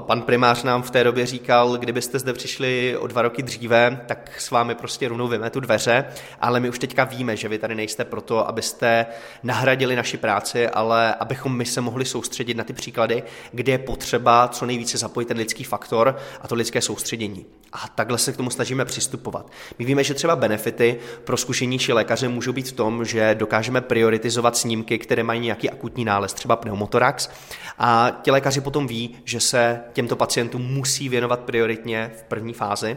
Pan 0.00 0.22
primář 0.22 0.62
nám 0.62 0.82
v 0.82 0.90
té 0.90 1.04
době 1.04 1.26
říkal, 1.26 1.76
kdybyste 1.76 2.18
zde 2.18 2.32
přišli 2.32 2.96
o 2.96 3.06
dva 3.06 3.22
roky 3.22 3.42
dříve, 3.42 4.00
tak 4.06 4.40
s 4.40 4.50
vámi 4.50 4.74
prostě 4.74 5.08
rovnou 5.08 5.30
tu 5.50 5.60
dveře, 5.60 6.04
ale 6.40 6.60
my 6.60 6.68
už 6.68 6.78
teďka 6.78 7.04
víme, 7.04 7.36
že 7.36 7.48
vy 7.48 7.58
tady 7.58 7.74
nejste 7.74 8.04
proto, 8.04 8.48
abyste 8.48 9.06
nahradili 9.42 9.96
naši 9.96 10.16
práci, 10.16 10.48
práci, 10.48 10.68
ale 10.68 11.14
abychom 11.14 11.56
my 11.56 11.64
se 11.64 11.80
mohli 11.80 12.04
soustředit 12.04 12.54
na 12.54 12.64
ty 12.64 12.72
příklady, 12.72 13.22
kde 13.52 13.72
je 13.72 13.78
potřeba 13.78 14.48
co 14.48 14.66
nejvíce 14.66 14.98
zapojit 14.98 15.26
ten 15.26 15.36
lidský 15.36 15.64
faktor 15.64 16.16
a 16.40 16.48
to 16.48 16.54
lidské 16.54 16.80
soustředění. 16.80 17.46
A 17.72 17.88
takhle 17.88 18.18
se 18.18 18.32
k 18.32 18.36
tomu 18.36 18.50
snažíme 18.50 18.84
přistupovat. 18.84 19.50
My 19.78 19.84
víme, 19.84 20.04
že 20.08 20.14
třeba 20.14 20.36
benefity 20.36 20.98
pro 21.24 21.36
zkušenější 21.36 21.92
lékaře 21.92 22.28
můžou 22.28 22.52
být 22.52 22.68
v 22.68 22.72
tom, 22.72 23.04
že 23.04 23.34
dokážeme 23.34 23.80
prioritizovat 23.80 24.56
snímky, 24.56 24.98
které 24.98 25.22
mají 25.22 25.40
nějaký 25.40 25.70
akutní 25.70 26.04
nález, 26.04 26.32
třeba 26.32 26.56
pneumotorax, 26.56 27.30
a 27.78 28.10
ti 28.22 28.30
lékaři 28.30 28.60
potom 28.60 28.86
ví, 28.86 29.16
že 29.24 29.40
se 29.40 29.80
těmto 29.92 30.16
pacientům 30.16 30.62
musí 30.62 31.08
věnovat 31.08 31.40
prioritně 31.40 32.10
v 32.18 32.22
první 32.22 32.52
fázi. 32.52 32.96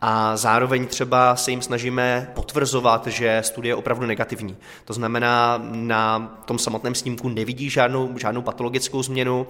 A 0.00 0.36
zároveň 0.36 0.86
třeba 0.86 1.36
se 1.36 1.50
jim 1.50 1.62
snažíme 1.62 2.30
potvrzovat, 2.34 3.06
že 3.06 3.42
studie 3.44 3.70
je 3.70 3.76
opravdu 3.76 4.06
negativní. 4.06 4.56
To 4.84 4.92
znamená, 4.92 5.60
na 5.72 6.18
tom 6.44 6.58
samotném 6.58 6.94
snímku 6.94 7.28
nevidí 7.28 7.70
žádnou, 7.70 8.18
žádnou 8.18 8.42
patologickou 8.42 9.02
změnu, 9.02 9.46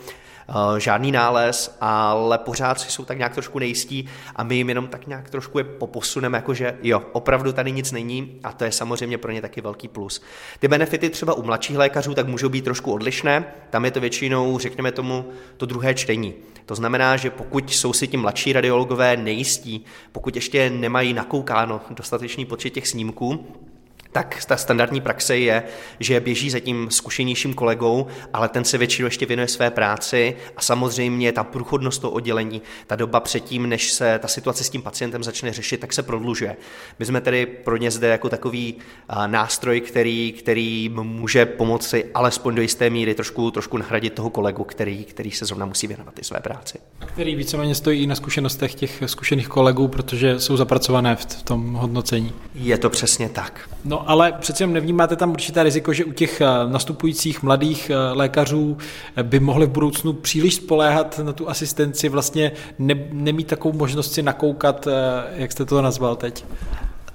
žádný 0.79 1.13
nález, 1.13 1.77
ale 1.81 2.39
pořád 2.39 2.81
si 2.81 2.91
jsou 2.91 3.05
tak 3.05 3.19
nějak 3.19 3.35
trošku 3.35 3.59
nejistí 3.59 4.09
a 4.37 4.43
my 4.43 4.57
jim 4.57 4.69
jenom 4.69 4.87
tak 4.87 5.07
nějak 5.07 5.31
trošku 5.31 5.59
je 5.59 5.65
poposuneme, 5.65 6.39
jakože 6.39 6.79
jo, 6.83 7.03
opravdu 7.13 7.53
tady 7.53 7.73
nic 7.73 7.93
není 7.93 8.41
a 8.45 8.53
to 8.53 8.65
je 8.65 8.73
samozřejmě 8.73 9.19
pro 9.19 9.33
ně 9.33 9.43
taky 9.43 9.61
velký 9.61 9.89
plus. 9.89 10.23
Ty 10.59 10.69
benefity 10.69 11.11
třeba 11.11 11.35
u 11.35 11.43
mladších 11.43 11.77
lékařů 11.77 12.15
tak 12.15 12.27
můžou 12.27 12.49
být 12.49 12.65
trošku 12.65 12.93
odlišné, 12.93 13.45
tam 13.71 13.85
je 13.85 13.91
to 13.91 14.01
většinou, 14.01 14.59
řekněme 14.59 14.93
tomu, 14.93 15.25
to 15.57 15.67
druhé 15.67 15.95
čtení. 15.95 16.35
To 16.67 16.75
znamená, 16.75 17.17
že 17.17 17.31
pokud 17.31 17.73
jsou 17.73 17.93
si 17.93 18.07
ti 18.07 18.17
mladší 18.17 18.53
radiologové 18.53 19.17
nejistí, 19.17 19.85
pokud 20.13 20.35
ještě 20.35 20.71
nemají 20.71 21.13
nakoukáno 21.13 21.81
dostatečný 21.91 22.45
počet 22.45 22.71
těch 22.71 22.89
snímků, 22.89 23.47
tak 24.13 24.45
ta 24.45 24.57
standardní 24.57 25.01
praxe 25.01 25.39
je, 25.39 25.63
že 26.01 26.21
běží 26.21 26.51
za 26.51 26.61
tím 26.61 26.91
zkušenějším 26.91 27.55
kolegou, 27.55 28.07
ale 28.33 28.49
ten 28.49 28.65
se 28.65 28.79
většinou 28.79 29.07
ještě 29.07 29.27
věnuje 29.27 29.49
své 29.49 29.71
práci 29.71 30.37
a 30.57 30.61
samozřejmě 30.61 31.33
ta 31.33 31.45
průchodnost 31.45 32.01
toho 32.01 32.11
oddělení, 32.11 32.63
ta 32.87 32.97
doba 32.97 33.21
předtím, 33.21 33.69
než 33.69 33.93
se 33.93 34.19
ta 34.19 34.29
situace 34.29 34.65
s 34.65 34.71
tím 34.71 34.83
pacientem 34.83 35.25
začne 35.25 35.53
řešit, 35.53 35.81
tak 35.81 35.93
se 35.93 36.03
prodlužuje. 36.03 36.57
My 36.99 37.07
jsme 37.07 37.21
tedy 37.21 37.47
pro 37.47 37.77
ně 37.77 37.91
zde 37.91 38.09
jako 38.09 38.29
takový 38.29 38.75
nástroj, 39.27 39.81
který, 39.81 40.33
který 40.33 40.89
může 40.89 41.47
pomoci 41.47 42.05
alespoň 42.15 42.55
do 42.55 42.63
jisté 42.63 42.91
míry 42.91 43.15
trošku, 43.15 43.51
trošku 43.51 43.77
nahradit 43.77 44.13
toho 44.13 44.31
kolegu, 44.31 44.65
který, 44.65 45.05
který 45.05 45.31
se 45.31 45.45
zrovna 45.45 45.67
musí 45.67 45.87
věnovat 45.87 46.19
i 46.19 46.25
své 46.25 46.41
práci. 46.41 46.79
Který 47.07 47.35
víceméně 47.35 47.75
stojí 47.75 48.03
i 48.03 48.07
na 48.07 48.15
zkušenostech 48.15 48.75
těch 48.75 49.03
zkušených 49.07 49.49
kolegů, 49.49 49.89
protože 49.89 50.41
jsou 50.41 50.57
zapracované 50.57 51.17
v 51.17 51.43
tom 51.43 51.73
hodnocení. 51.73 52.33
Je 52.55 52.79
to 52.79 52.91
přesně 52.91 53.29
tak. 53.29 53.71
No 53.85 53.96
ale 54.07 54.33
přece 54.33 54.63
jenom 54.63 54.75
nevnímáte 54.75 55.17
tam 55.17 55.31
určité 55.31 55.63
riziko, 55.63 55.93
že 55.93 56.05
u 56.05 56.13
těch 56.13 56.41
eh, 56.41 56.47
nastupujících 56.67 57.43
mladých 57.43 57.91
eh, 57.91 57.97
lékařů 58.13 58.77
eh, 59.17 59.23
by 59.23 59.41
mohli 59.41 59.67
v 59.67 59.71
budoucnu 59.71 60.13
příliš 60.13 60.55
spoléhat 60.55 61.21
na 61.25 61.33
tu 61.33 61.49
asistenci, 61.49 62.09
vlastně 62.09 62.53
ne, 62.79 62.95
nemít 63.13 63.47
takovou 63.47 63.79
možnost 63.79 64.13
si 64.13 64.23
nakoukat, 64.23 64.89
jak 65.37 65.53
jste 65.53 65.65
to 65.65 65.83
nazval 65.83 66.17
teď? 66.17 66.45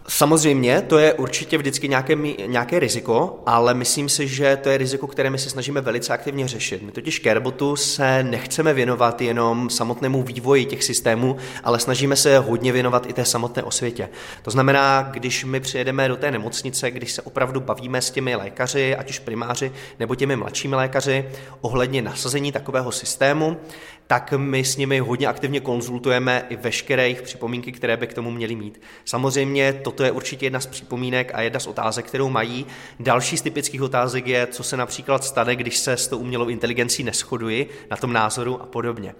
Samozřejmě, 0.07 0.81
to 0.81 0.97
je 0.97 1.13
určitě 1.13 1.57
vždycky 1.57 1.87
nějaké, 1.87 2.15
nějaké 2.45 2.79
riziko, 2.79 3.43
ale 3.45 3.73
myslím 3.73 4.09
si, 4.09 4.27
že 4.27 4.57
to 4.57 4.69
je 4.69 4.77
riziko, 4.77 5.07
které 5.07 5.29
my 5.29 5.37
se 5.37 5.49
snažíme 5.49 5.81
velice 5.81 6.13
aktivně 6.13 6.47
řešit. 6.47 6.81
My 6.81 6.91
totiž 6.91 7.21
Carebotu 7.21 7.75
se 7.75 8.23
nechceme 8.23 8.73
věnovat 8.73 9.21
jenom 9.21 9.69
samotnému 9.69 10.23
vývoji 10.23 10.65
těch 10.65 10.83
systémů, 10.83 11.35
ale 11.63 11.79
snažíme 11.79 12.15
se 12.15 12.39
hodně 12.39 12.71
věnovat 12.71 13.09
i 13.09 13.13
té 13.13 13.25
samotné 13.25 13.63
osvětě. 13.63 14.09
To 14.41 14.51
znamená, 14.51 15.09
když 15.11 15.45
my 15.45 15.59
přijedeme 15.59 16.07
do 16.07 16.15
té 16.15 16.31
nemocnice, 16.31 16.91
když 16.91 17.11
se 17.11 17.21
opravdu 17.21 17.59
bavíme 17.59 18.01
s 18.01 18.11
těmi 18.11 18.35
lékaři, 18.35 18.95
ať 18.95 19.09
už 19.09 19.19
primáři 19.19 19.71
nebo 19.99 20.15
těmi 20.15 20.35
mladšími 20.35 20.75
lékaři, 20.75 21.29
ohledně 21.61 22.01
nasazení 22.01 22.51
takového 22.51 22.91
systému, 22.91 23.57
tak 24.07 24.33
my 24.37 24.63
s 24.63 24.77
nimi 24.77 24.99
hodně 24.99 25.27
aktivně 25.27 25.59
konzultujeme 25.59 26.45
i 26.49 26.55
veškeré 26.55 27.03
jejich 27.03 27.21
připomínky, 27.21 27.71
které 27.71 27.97
by 27.97 28.07
k 28.07 28.13
tomu 28.13 28.31
měly 28.31 28.55
mít. 28.55 28.81
Samozřejmě 29.05 29.73
toto 29.73 30.03
je 30.03 30.11
určitě 30.11 30.45
jedna 30.45 30.59
z 30.59 30.65
připomínek 30.65 31.31
a 31.33 31.41
jedna 31.41 31.59
z 31.59 31.67
otázek, 31.67 32.05
kterou 32.05 32.29
mají. 32.29 32.65
Další 32.99 33.37
z 33.37 33.41
typických 33.41 33.81
otázek 33.81 34.27
je, 34.27 34.47
co 34.47 34.63
se 34.63 34.77
například 34.77 35.23
stane, 35.23 35.55
když 35.55 35.77
se 35.77 35.93
s 35.93 36.07
tou 36.07 36.17
umělou 36.17 36.47
inteligencí 36.47 37.03
neschoduji 37.03 37.69
na 37.91 37.97
tom 37.97 38.13
názoru 38.13 38.61
a 38.61 38.65
podobně. 38.65 39.15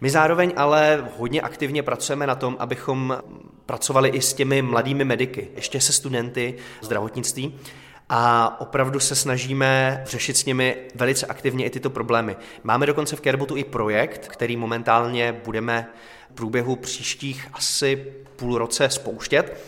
My 0.00 0.10
zároveň 0.10 0.52
ale 0.56 1.08
hodně 1.18 1.40
aktivně 1.40 1.82
pracujeme 1.82 2.26
na 2.26 2.34
tom, 2.34 2.56
abychom 2.58 3.18
pracovali 3.66 4.08
i 4.08 4.20
s 4.20 4.34
těmi 4.34 4.62
mladými 4.62 5.04
mediky, 5.04 5.48
ještě 5.56 5.80
se 5.80 5.92
studenty 5.92 6.54
zdravotnictví, 6.82 7.54
a 8.12 8.56
opravdu 8.60 9.00
se 9.00 9.14
snažíme 9.14 10.02
řešit 10.06 10.36
s 10.36 10.44
nimi 10.44 10.76
velice 10.94 11.26
aktivně 11.26 11.64
i 11.64 11.70
tyto 11.70 11.90
problémy. 11.90 12.36
Máme 12.62 12.86
dokonce 12.86 13.16
v 13.16 13.20
Carebotu 13.20 13.56
i 13.56 13.64
projekt, 13.64 14.28
který 14.28 14.56
momentálně 14.56 15.40
budeme 15.44 15.86
v 16.30 16.34
průběhu 16.34 16.76
příštích 16.76 17.48
asi 17.52 17.96
půl 18.36 18.58
roce 18.58 18.90
spouštět. 18.90 19.60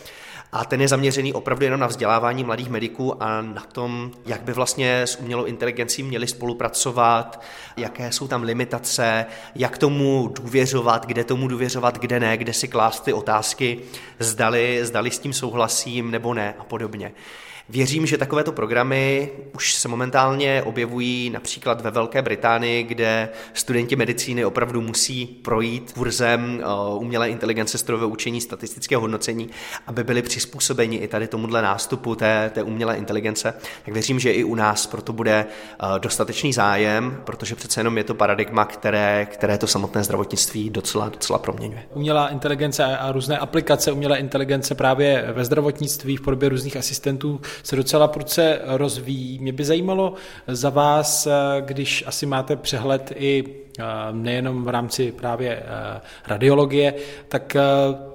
A 0.51 0.65
ten 0.65 0.81
je 0.81 0.87
zaměřený 0.87 1.33
opravdu 1.33 1.65
jenom 1.65 1.79
na 1.79 1.87
vzdělávání 1.87 2.43
mladých 2.43 2.69
mediků 2.69 3.23
a 3.23 3.41
na 3.41 3.61
tom, 3.61 4.11
jak 4.25 4.41
by 4.41 4.53
vlastně 4.53 5.01
s 5.01 5.19
umělou 5.19 5.43
inteligencí 5.43 6.03
měli 6.03 6.27
spolupracovat, 6.27 7.41
jaké 7.77 8.11
jsou 8.11 8.27
tam 8.27 8.43
limitace, 8.43 9.25
jak 9.55 9.77
tomu 9.77 10.31
důvěřovat, 10.35 11.05
kde 11.05 11.23
tomu 11.23 11.47
důvěřovat, 11.47 11.99
kde 11.99 12.19
ne, 12.19 12.37
kde 12.37 12.53
si 12.53 12.67
klást 12.67 12.99
ty 12.99 13.13
otázky, 13.13 13.79
zdali, 14.19 14.79
zdali 14.85 15.11
s 15.11 15.19
tím 15.19 15.33
souhlasím 15.33 16.11
nebo 16.11 16.33
ne 16.33 16.55
a 16.59 16.63
podobně. 16.63 17.11
Věřím, 17.69 18.05
že 18.05 18.17
takovéto 18.17 18.51
programy 18.51 19.31
už 19.55 19.73
se 19.73 19.87
momentálně 19.87 20.63
objevují 20.63 21.29
například 21.29 21.81
ve 21.81 21.91
Velké 21.91 22.21
Británii, 22.21 22.83
kde 22.83 23.29
studenti 23.53 23.95
medicíny 23.95 24.45
opravdu 24.45 24.81
musí 24.81 25.25
projít 25.25 25.91
kurzem 25.91 26.61
eh, 26.61 26.65
umělé 26.95 27.29
inteligence, 27.29 27.77
strojové 27.77 28.05
učení, 28.05 28.41
statistického 28.41 29.01
hodnocení, 29.01 29.49
aby 29.87 30.03
byli 30.03 30.21
přizpůsobeni 30.21 30.97
i 30.97 31.07
tady 31.07 31.27
tomuhle 31.27 31.61
nástupu 31.61 32.15
té, 32.15 32.51
té 32.53 32.63
umělé 32.63 32.97
inteligence. 32.97 33.53
Tak 33.85 33.93
věřím, 33.93 34.19
že 34.19 34.33
i 34.33 34.43
u 34.43 34.55
nás 34.55 34.87
proto 34.87 35.13
bude 35.13 35.45
eh, 35.45 35.99
dostatečný 35.99 36.53
zájem, 36.53 37.21
protože 37.23 37.55
přece 37.55 37.79
jenom 37.79 37.97
je 37.97 38.03
to 38.03 38.13
paradigma, 38.13 38.65
které, 38.65 39.25
které 39.25 39.57
to 39.57 39.67
samotné 39.67 40.03
zdravotnictví 40.03 40.69
docela, 40.69 41.09
docela 41.09 41.39
proměňuje. 41.39 41.83
Umělá 41.93 42.29
inteligence 42.29 42.83
a 42.97 43.11
různé 43.11 43.37
aplikace 43.37 43.91
umělé 43.91 44.17
inteligence 44.17 44.75
právě 44.75 45.31
ve 45.35 45.45
zdravotnictví 45.45 46.17
v 46.17 46.21
podobě 46.21 46.49
různých 46.49 46.77
asistentů 46.77 47.41
se 47.63 47.75
docela 47.75 48.07
prudce 48.07 48.59
rozvíjí. 48.63 49.39
Mě 49.39 49.53
by 49.53 49.65
zajímalo 49.65 50.13
za 50.47 50.69
vás, 50.69 51.27
když 51.59 52.03
asi 52.07 52.25
máte 52.25 52.55
přehled 52.55 53.13
i 53.15 53.43
eh, 53.47 53.62
nejenom 54.11 54.63
v 54.63 54.69
rámci 54.69 55.11
právě 55.11 55.49
eh, 55.49 56.01
radiologie, 56.27 56.93
tak 57.27 57.55
eh, 57.55 57.61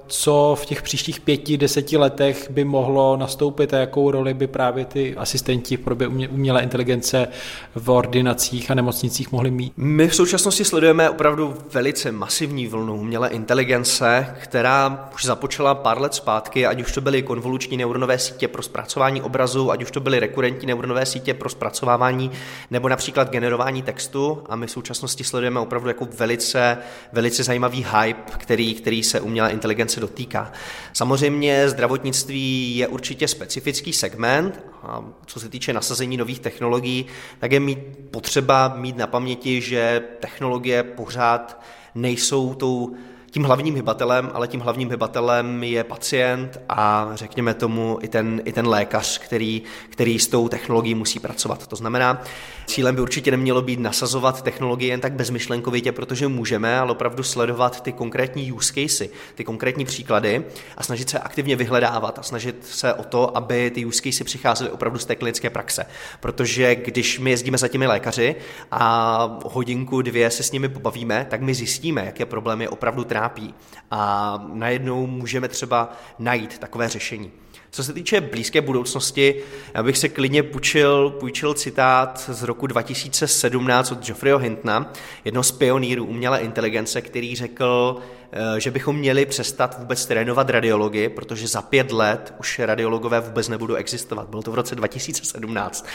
co 0.07 0.57
v 0.61 0.65
těch 0.65 0.81
příštích 0.81 1.19
pěti, 1.19 1.57
deseti 1.57 1.97
letech 1.97 2.51
by 2.51 2.63
mohlo 2.63 3.17
nastoupit 3.17 3.73
a 3.73 3.77
jakou 3.77 4.11
roli 4.11 4.33
by 4.33 4.47
právě 4.47 4.85
ty 4.85 5.15
asistenti 5.15 5.77
v 5.77 5.79
podobě 5.79 6.07
umělé 6.07 6.63
inteligence 6.63 7.27
v 7.75 7.89
ordinacích 7.89 8.71
a 8.71 8.73
nemocnicích 8.73 9.31
mohli 9.31 9.51
mít? 9.51 9.73
My 9.77 10.07
v 10.07 10.15
současnosti 10.15 10.65
sledujeme 10.65 11.09
opravdu 11.09 11.55
velice 11.73 12.11
masivní 12.11 12.67
vlnu 12.67 12.95
umělé 12.95 13.29
inteligence, 13.29 14.35
která 14.41 15.09
už 15.13 15.25
započala 15.25 15.75
pár 15.75 16.01
let 16.01 16.13
zpátky, 16.13 16.65
ať 16.65 16.81
už 16.81 16.91
to 16.91 17.01
byly 17.01 17.21
konvoluční 17.23 17.77
neuronové 17.77 18.19
sítě 18.19 18.47
pro 18.47 18.63
zpracování 18.63 19.21
obrazu, 19.21 19.71
ať 19.71 19.83
už 19.83 19.91
to 19.91 19.99
byly 19.99 20.19
rekurentní 20.19 20.67
neuronové 20.67 21.05
sítě 21.05 21.33
pro 21.33 21.49
zpracovávání 21.49 22.31
nebo 22.71 22.89
například 22.89 23.29
generování 23.29 23.81
textu 23.81 24.43
a 24.49 24.55
my 24.55 24.67
v 24.67 24.71
současnosti 24.71 25.23
sledujeme 25.23 25.48
opravdu 25.57 25.87
jako 25.87 26.07
velice, 26.17 26.77
velice 27.13 27.43
zajímavý 27.43 27.85
hype, 27.91 28.31
který, 28.37 28.73
který 28.73 29.03
se 29.03 29.21
umělé 29.21 29.51
inteligence 29.51 29.99
dotýká. 29.99 30.51
Samozřejmě 30.93 31.69
zdravotnictví 31.69 32.77
je 32.77 32.87
určitě 32.87 33.27
specifický 33.27 33.93
segment, 33.93 34.63
a 34.83 35.03
co 35.25 35.39
se 35.39 35.49
týče 35.49 35.73
nasazení 35.73 36.17
nových 36.17 36.39
technologií, 36.39 37.05
tak 37.39 37.51
je 37.51 37.59
mít 37.59 37.79
potřeba 38.11 38.73
mít 38.77 38.97
na 38.97 39.07
paměti, 39.07 39.61
že 39.61 40.01
technologie 40.19 40.83
pořád 40.83 41.61
nejsou 41.95 42.53
tou 42.53 42.95
tím 43.29 43.43
hlavním 43.43 43.75
hybatelem, 43.75 44.31
ale 44.33 44.47
tím 44.47 44.59
hlavním 44.59 44.89
hybatelem 44.89 45.63
je 45.63 45.83
pacient 45.83 46.59
a 46.69 47.09
řekněme 47.13 47.53
tomu 47.53 47.99
i 48.01 48.07
ten, 48.07 48.41
i 48.45 48.53
ten 48.53 48.67
lékař, 48.67 49.17
který, 49.17 49.61
který 49.89 50.19
s 50.19 50.27
tou 50.27 50.49
technologií 50.49 50.95
musí 50.95 51.19
pracovat. 51.19 51.67
To 51.67 51.75
znamená, 51.75 52.21
cílem 52.65 52.95
by 52.95 53.01
určitě 53.01 53.31
nemělo 53.31 53.61
být 53.61 53.79
nasazovat 53.79 54.41
technologie 54.41 54.91
jen 54.91 54.99
tak 54.99 55.13
bezmyšlenkovitě, 55.13 55.91
protože 55.91 56.27
můžeme, 56.27 56.79
ale 56.79 56.91
opravdu 56.91 57.23
sledovat 57.23 57.81
ty 57.81 57.91
konkrétní 57.91 58.51
use 58.51 58.73
casey, 58.73 59.09
ty 59.35 59.43
konkrétní 59.43 59.85
příklady 59.85 60.43
a 60.77 60.83
snažit 60.83 61.09
se 61.09 61.19
aktivně 61.19 61.55
vyhledávat 61.55 62.19
a 62.19 62.23
snažit 62.23 62.65
se 62.65 62.93
o 62.93 63.03
to, 63.03 63.37
aby 63.37 63.71
ty 63.71 63.85
use 63.85 64.01
casey 64.01 64.25
přicházely 64.25 64.69
opravdu 64.69 64.99
z 64.99 65.05
té 65.05 65.15
klinické 65.15 65.49
praxe. 65.49 65.85
Protože 66.19 66.75
když 66.75 67.19
my 67.19 67.29
jezdíme 67.29 67.57
za 67.57 67.67
těmi 67.67 67.87
lékaři 67.87 68.35
a 68.71 69.39
hodinku, 69.45 70.01
dvě 70.01 70.31
se 70.31 70.43
s 70.43 70.51
nimi 70.51 70.69
pobavíme, 70.69 71.27
tak 71.29 71.41
my 71.41 71.53
zjistíme, 71.53 72.05
jaké 72.05 72.25
problémy 72.25 72.67
opravdu 72.67 73.03
trápí 73.19 73.53
a 73.91 74.43
najednou 74.53 75.07
můžeme 75.07 75.47
třeba 75.47 75.91
najít 76.19 76.57
takové 76.57 76.89
řešení. 76.89 77.31
Co 77.71 77.83
se 77.83 77.93
týče 77.93 78.21
blízké 78.21 78.61
budoucnosti, 78.61 79.43
já 79.73 79.83
bych 79.83 79.97
se 79.97 80.09
klidně 80.09 80.43
půjčil, 80.43 81.09
půjčil 81.09 81.53
citát 81.53 82.29
z 82.29 82.43
roku 82.43 82.67
2017 82.67 83.91
od 83.91 84.05
Geoffreyho 84.05 84.39
Hintna, 84.39 84.93
jednoho 85.25 85.43
z 85.43 85.51
pionýrů 85.51 86.05
umělé 86.05 86.39
inteligence, 86.39 87.01
který 87.01 87.35
řekl, 87.35 87.97
eh, 88.31 88.59
že 88.59 88.71
bychom 88.71 88.95
měli 88.95 89.25
přestat 89.25 89.79
vůbec 89.79 90.05
trénovat 90.05 90.49
radiologii, 90.49 91.09
protože 91.09 91.47
za 91.47 91.61
pět 91.61 91.91
let 91.91 92.33
už 92.39 92.59
radiologové 92.59 93.19
vůbec 93.19 93.47
nebudou 93.47 93.75
existovat. 93.75 94.29
Bylo 94.29 94.41
to 94.41 94.51
v 94.51 94.55
roce 94.55 94.75
2017. 94.75 95.85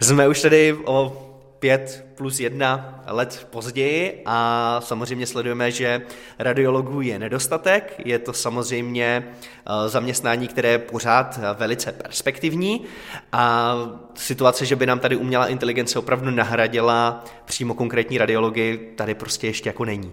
Jsme 0.00 0.28
už 0.28 0.42
tedy 0.42 0.76
o 0.84 1.29
pět 1.60 2.06
plus 2.14 2.40
jedna 2.40 3.02
let 3.06 3.46
později 3.50 4.22
a 4.26 4.80
samozřejmě 4.84 5.26
sledujeme, 5.26 5.70
že 5.70 6.02
radiologů 6.38 7.00
je 7.00 7.18
nedostatek. 7.18 7.94
Je 8.04 8.18
to 8.18 8.32
samozřejmě 8.32 9.24
eh, 9.26 9.88
zaměstnání, 9.88 10.48
které 10.48 10.68
je 10.68 10.78
pořád 10.78 11.40
velice 11.58 11.92
perspektivní 11.92 12.84
a 13.32 13.74
situace, 14.14 14.66
že 14.66 14.76
by 14.76 14.86
nám 14.86 14.98
tady 14.98 15.16
umělá 15.16 15.46
inteligence 15.46 15.98
opravdu 15.98 16.30
nahradila 16.30 17.24
přímo 17.44 17.74
konkrétní 17.74 18.18
radiologii, 18.18 18.92
tady 18.96 19.14
prostě 19.14 19.46
ještě 19.46 19.68
jako 19.68 19.84
není. 19.84 20.12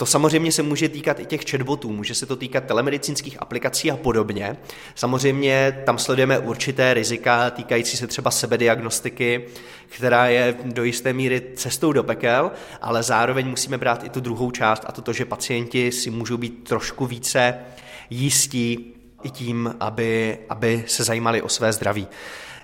To 0.00 0.06
samozřejmě 0.06 0.52
se 0.52 0.62
může 0.62 0.88
týkat 0.88 1.20
i 1.20 1.26
těch 1.26 1.50
chatbotů, 1.50 1.92
může 1.92 2.14
se 2.14 2.26
to 2.26 2.36
týkat 2.36 2.64
telemedicínských 2.64 3.42
aplikací 3.42 3.90
a 3.90 3.96
podobně. 3.96 4.56
Samozřejmě 4.94 5.82
tam 5.86 5.98
sledujeme 5.98 6.38
určité 6.38 6.94
rizika 6.94 7.50
týkající 7.50 7.96
se 7.96 8.06
třeba 8.06 8.30
sebediagnostiky, 8.30 9.44
která 9.88 10.26
je 10.26 10.54
do 10.64 10.84
jisté 10.84 11.12
míry 11.12 11.42
cestou 11.54 11.92
do 11.92 12.04
pekel, 12.04 12.50
ale 12.80 13.02
zároveň 13.02 13.48
musíme 13.48 13.78
brát 13.78 14.04
i 14.04 14.08
tu 14.08 14.20
druhou 14.20 14.50
část 14.50 14.82
a 14.86 14.92
to, 14.92 15.12
že 15.12 15.24
pacienti 15.24 15.92
si 15.92 16.10
můžou 16.10 16.36
být 16.36 16.68
trošku 16.68 17.06
více 17.06 17.54
jistí 18.10 18.94
i 19.22 19.30
tím, 19.30 19.74
aby, 19.80 20.38
aby 20.48 20.84
se 20.86 21.04
zajímali 21.04 21.42
o 21.42 21.48
své 21.48 21.72
zdraví. 21.72 22.06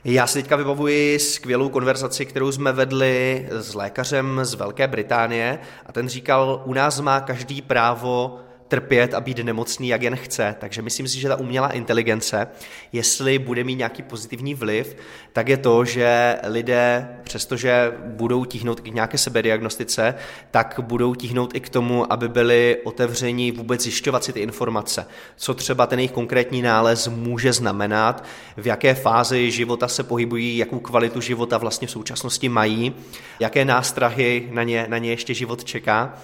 Já 0.06 0.26
si 0.26 0.38
teďka 0.42 0.56
vybavuji 0.56 1.18
skvělou 1.18 1.68
konverzaci, 1.68 2.26
kterou 2.26 2.52
jsme 2.52 2.72
vedli 2.72 3.46
s 3.50 3.74
lékařem 3.74 4.40
z 4.42 4.54
Velké 4.54 4.88
Británie 4.88 5.58
a 5.86 5.92
ten 5.92 6.08
říkal, 6.08 6.62
u 6.64 6.72
nás 6.72 7.00
má 7.00 7.20
každý 7.20 7.62
právo 7.62 8.38
trpět 8.68 9.14
a 9.14 9.20
být 9.20 9.38
nemocný, 9.38 9.88
jak 9.88 10.02
jen 10.02 10.16
chce. 10.16 10.54
Takže 10.58 10.82
myslím 10.82 11.08
si, 11.08 11.20
že 11.20 11.28
ta 11.28 11.36
umělá 11.36 11.68
inteligence, 11.68 12.48
jestli 12.92 13.38
bude 13.38 13.64
mít 13.64 13.74
nějaký 13.74 14.02
pozitivní 14.02 14.54
vliv, 14.54 14.96
tak 15.32 15.48
je 15.48 15.56
to, 15.56 15.84
že 15.84 16.36
lidé, 16.46 17.08
přestože 17.22 17.92
budou 18.04 18.44
tíhnout 18.44 18.80
k 18.80 18.86
nějaké 18.86 19.18
sebediagnostice, 19.18 20.14
tak 20.50 20.80
budou 20.82 21.14
tíhnout 21.14 21.54
i 21.54 21.60
k 21.60 21.68
tomu, 21.68 22.12
aby 22.12 22.28
byli 22.28 22.76
otevřeni 22.84 23.52
vůbec 23.52 23.80
zjišťovat 23.82 24.24
si 24.24 24.32
ty 24.32 24.40
informace. 24.40 25.06
Co 25.36 25.54
třeba 25.54 25.86
ten 25.86 25.98
jejich 25.98 26.12
konkrétní 26.12 26.62
nález 26.62 27.08
může 27.08 27.52
znamenat, 27.52 28.24
v 28.56 28.66
jaké 28.66 28.94
fázi 28.94 29.50
života 29.50 29.88
se 29.88 30.02
pohybují, 30.02 30.56
jakou 30.56 30.78
kvalitu 30.78 31.20
života 31.20 31.58
vlastně 31.58 31.88
v 31.88 31.90
současnosti 31.90 32.48
mají, 32.48 32.94
jaké 33.40 33.64
nástrahy 33.64 34.48
na 34.50 34.62
ně, 34.62 34.86
na 34.88 34.98
ně 34.98 35.10
ještě 35.10 35.34
život 35.34 35.64
čeká. 35.64 36.14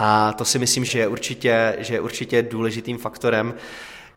A 0.00 0.32
to 0.32 0.44
si 0.44 0.58
myslím, 0.58 0.84
že 0.84 0.98
je 0.98 1.08
určitě, 1.08 1.76
že 1.78 1.94
je 1.94 2.00
určitě 2.00 2.42
důležitým 2.42 2.98
faktorem, 2.98 3.54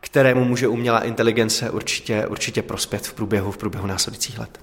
kterému 0.00 0.44
může 0.44 0.68
umělá 0.68 1.00
inteligence 1.00 1.70
určitě, 1.70 2.26
určitě 2.26 2.62
prospět 2.62 3.06
v 3.06 3.14
průběhu, 3.14 3.52
v 3.52 3.56
průběhu 3.56 3.86
následujících 3.86 4.38
let. 4.38 4.60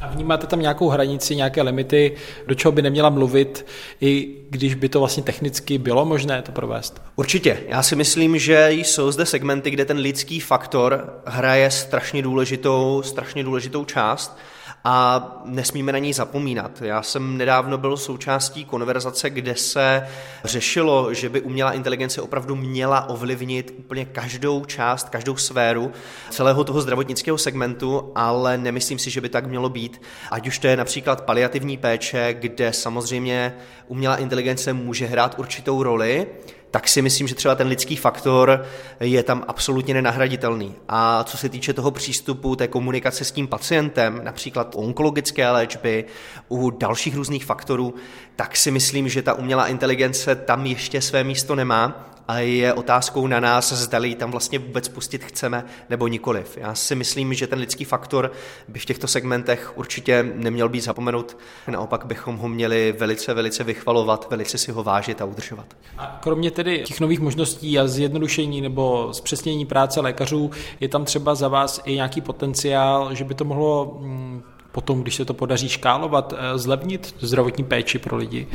A 0.00 0.08
vnímáte 0.08 0.46
tam 0.46 0.60
nějakou 0.60 0.88
hranici, 0.88 1.36
nějaké 1.36 1.62
limity, 1.62 2.16
do 2.46 2.54
čeho 2.54 2.72
by 2.72 2.82
neměla 2.82 3.10
mluvit, 3.10 3.66
i 4.00 4.36
když 4.50 4.74
by 4.74 4.88
to 4.88 4.98
vlastně 4.98 5.22
technicky 5.22 5.78
bylo 5.78 6.04
možné 6.04 6.42
to 6.42 6.52
provést? 6.52 7.02
Určitě. 7.16 7.58
Já 7.68 7.82
si 7.82 7.96
myslím, 7.96 8.38
že 8.38 8.68
jsou 8.70 9.12
zde 9.12 9.26
segmenty, 9.26 9.70
kde 9.70 9.84
ten 9.84 9.98
lidský 9.98 10.40
faktor 10.40 11.20
hraje 11.26 11.70
strašně 11.70 12.22
důležitou, 12.22 13.02
strašně 13.04 13.44
důležitou 13.44 13.84
část 13.84 14.38
a 14.86 15.42
nesmíme 15.44 15.92
na 15.92 15.98
ní 15.98 16.12
zapomínat. 16.12 16.82
Já 16.82 17.02
jsem 17.02 17.36
nedávno 17.36 17.78
byl 17.78 17.96
součástí 17.96 18.64
konverzace, 18.64 19.30
kde 19.30 19.54
se 19.54 20.06
řešilo, 20.44 21.14
že 21.14 21.28
by 21.28 21.40
umělá 21.40 21.72
inteligence 21.72 22.22
opravdu 22.22 22.56
měla 22.56 23.08
ovlivnit 23.08 23.74
úplně 23.78 24.04
každou 24.04 24.64
část, 24.64 25.08
každou 25.08 25.36
sféru 25.36 25.92
celého 26.30 26.64
toho 26.64 26.80
zdravotnického 26.80 27.38
segmentu, 27.38 28.12
ale 28.14 28.58
nemyslím 28.58 28.98
si, 28.98 29.10
že 29.10 29.20
by 29.20 29.28
tak 29.28 29.46
mělo 29.46 29.68
být. 29.68 30.02
Ať 30.30 30.46
už 30.48 30.58
to 30.58 30.66
je 30.66 30.76
například 30.76 31.24
paliativní 31.24 31.76
péče, 31.76 32.34
kde 32.38 32.72
samozřejmě 32.72 33.54
umělá 33.88 34.16
inteligence 34.16 34.72
může 34.72 35.06
hrát 35.06 35.38
určitou 35.38 35.82
roli, 35.82 36.26
tak 36.74 36.88
si 36.88 37.02
myslím, 37.02 37.28
že 37.28 37.34
třeba 37.34 37.54
ten 37.54 37.66
lidský 37.66 37.96
faktor 37.96 38.64
je 39.00 39.22
tam 39.22 39.44
absolutně 39.48 39.94
nenahraditelný. 39.94 40.74
A 40.88 41.24
co 41.24 41.36
se 41.36 41.48
týče 41.48 41.72
toho 41.72 41.90
přístupu, 41.90 42.56
té 42.56 42.68
komunikace 42.68 43.24
s 43.24 43.32
tím 43.32 43.46
pacientem, 43.46 44.20
například 44.24 44.74
onkologické 44.76 45.50
léčby, 45.50 46.04
u 46.48 46.70
dalších 46.70 47.16
různých 47.16 47.44
faktorů, 47.44 47.94
tak 48.36 48.56
si 48.56 48.70
myslím, 48.70 49.08
že 49.08 49.22
ta 49.22 49.34
umělá 49.34 49.66
inteligence 49.66 50.34
tam 50.34 50.66
ještě 50.66 51.00
své 51.00 51.24
místo 51.24 51.54
nemá 51.54 52.13
a 52.28 52.38
je 52.38 52.72
otázkou 52.72 53.26
na 53.26 53.40
nás, 53.40 53.72
zdali 53.72 54.14
tam 54.14 54.30
vlastně 54.30 54.58
vůbec 54.58 54.88
pustit 54.88 55.24
chceme 55.24 55.64
nebo 55.90 56.08
nikoliv. 56.08 56.58
Já 56.60 56.74
si 56.74 56.94
myslím, 56.94 57.34
že 57.34 57.46
ten 57.46 57.58
lidský 57.58 57.84
faktor 57.84 58.32
by 58.68 58.78
v 58.78 58.84
těchto 58.84 59.08
segmentech 59.08 59.72
určitě 59.76 60.32
neměl 60.34 60.68
být 60.68 60.80
zapomenut, 60.80 61.36
naopak 61.68 62.06
bychom 62.06 62.36
ho 62.36 62.48
měli 62.48 62.94
velice, 62.98 63.34
velice 63.34 63.64
vychvalovat, 63.64 64.26
velice 64.30 64.58
si 64.58 64.72
ho 64.72 64.82
vážit 64.82 65.22
a 65.22 65.24
udržovat. 65.24 65.66
A 65.98 66.18
kromě 66.22 66.50
tedy 66.50 66.82
těch 66.86 67.00
nových 67.00 67.20
možností 67.20 67.78
a 67.78 67.86
zjednodušení 67.86 68.60
nebo 68.60 69.08
zpřesnění 69.12 69.66
práce 69.66 70.00
lékařů, 70.00 70.50
je 70.80 70.88
tam 70.88 71.04
třeba 71.04 71.34
za 71.34 71.48
vás 71.48 71.80
i 71.84 71.94
nějaký 71.94 72.20
potenciál, 72.20 73.14
že 73.14 73.24
by 73.24 73.34
to 73.34 73.44
mohlo 73.44 73.98
mm, 74.00 74.42
potom, 74.72 75.02
když 75.02 75.14
se 75.14 75.24
to 75.24 75.34
podaří 75.34 75.68
škálovat, 75.68 76.34
eh, 76.36 76.58
zlevnit 76.58 77.14
zdravotní 77.20 77.64
péči 77.64 77.98
pro 77.98 78.16
lidi, 78.16 78.46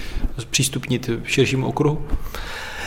přístupnit 0.49 1.10
širšímu 1.23 1.67
okruhu? 1.67 2.08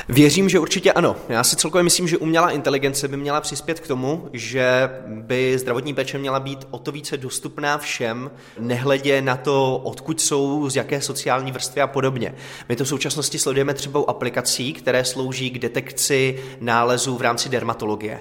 Věřím, 0.09 0.49
že 0.49 0.59
určitě 0.59 0.93
ano. 0.93 1.17
Já 1.29 1.45
si 1.45 1.57
celkově 1.57 1.83
myslím, 1.83 2.09
že 2.09 2.19
umělá 2.19 2.51
inteligence 2.51 3.09
by 3.09 3.17
měla 3.17 3.41
přispět 3.41 3.81
k 3.81 3.87
tomu, 3.87 4.29
že 4.33 4.91
by 5.07 5.59
zdravotní 5.59 5.95
péče 5.95 6.19
měla 6.19 6.41
být 6.41 6.67
o 6.71 6.79
to 6.79 6.93
více 6.93 7.17
dostupná 7.17 7.79
všem, 7.79 8.31
nehledě 8.59 9.23
na 9.23 9.37
to, 9.37 9.77
odkud 9.77 10.21
jsou, 10.21 10.71
z 10.71 10.77
jaké 10.77 11.01
sociální 11.01 11.53
vrstvy 11.53 11.81
a 11.81 11.87
podobně. 11.87 12.35
My 12.69 12.77
to 12.77 12.85
v 12.85 12.89
současnosti 12.89 13.39
sledujeme 13.39 13.75
třeba 13.75 14.01
u 14.01 14.05
aplikací, 14.05 14.73
které 14.73 15.05
slouží 15.05 15.51
k 15.51 15.59
detekci 15.59 16.43
nálezů 16.61 17.17
v 17.17 17.23
rámci 17.23 17.49
dermatologie. 17.49 18.21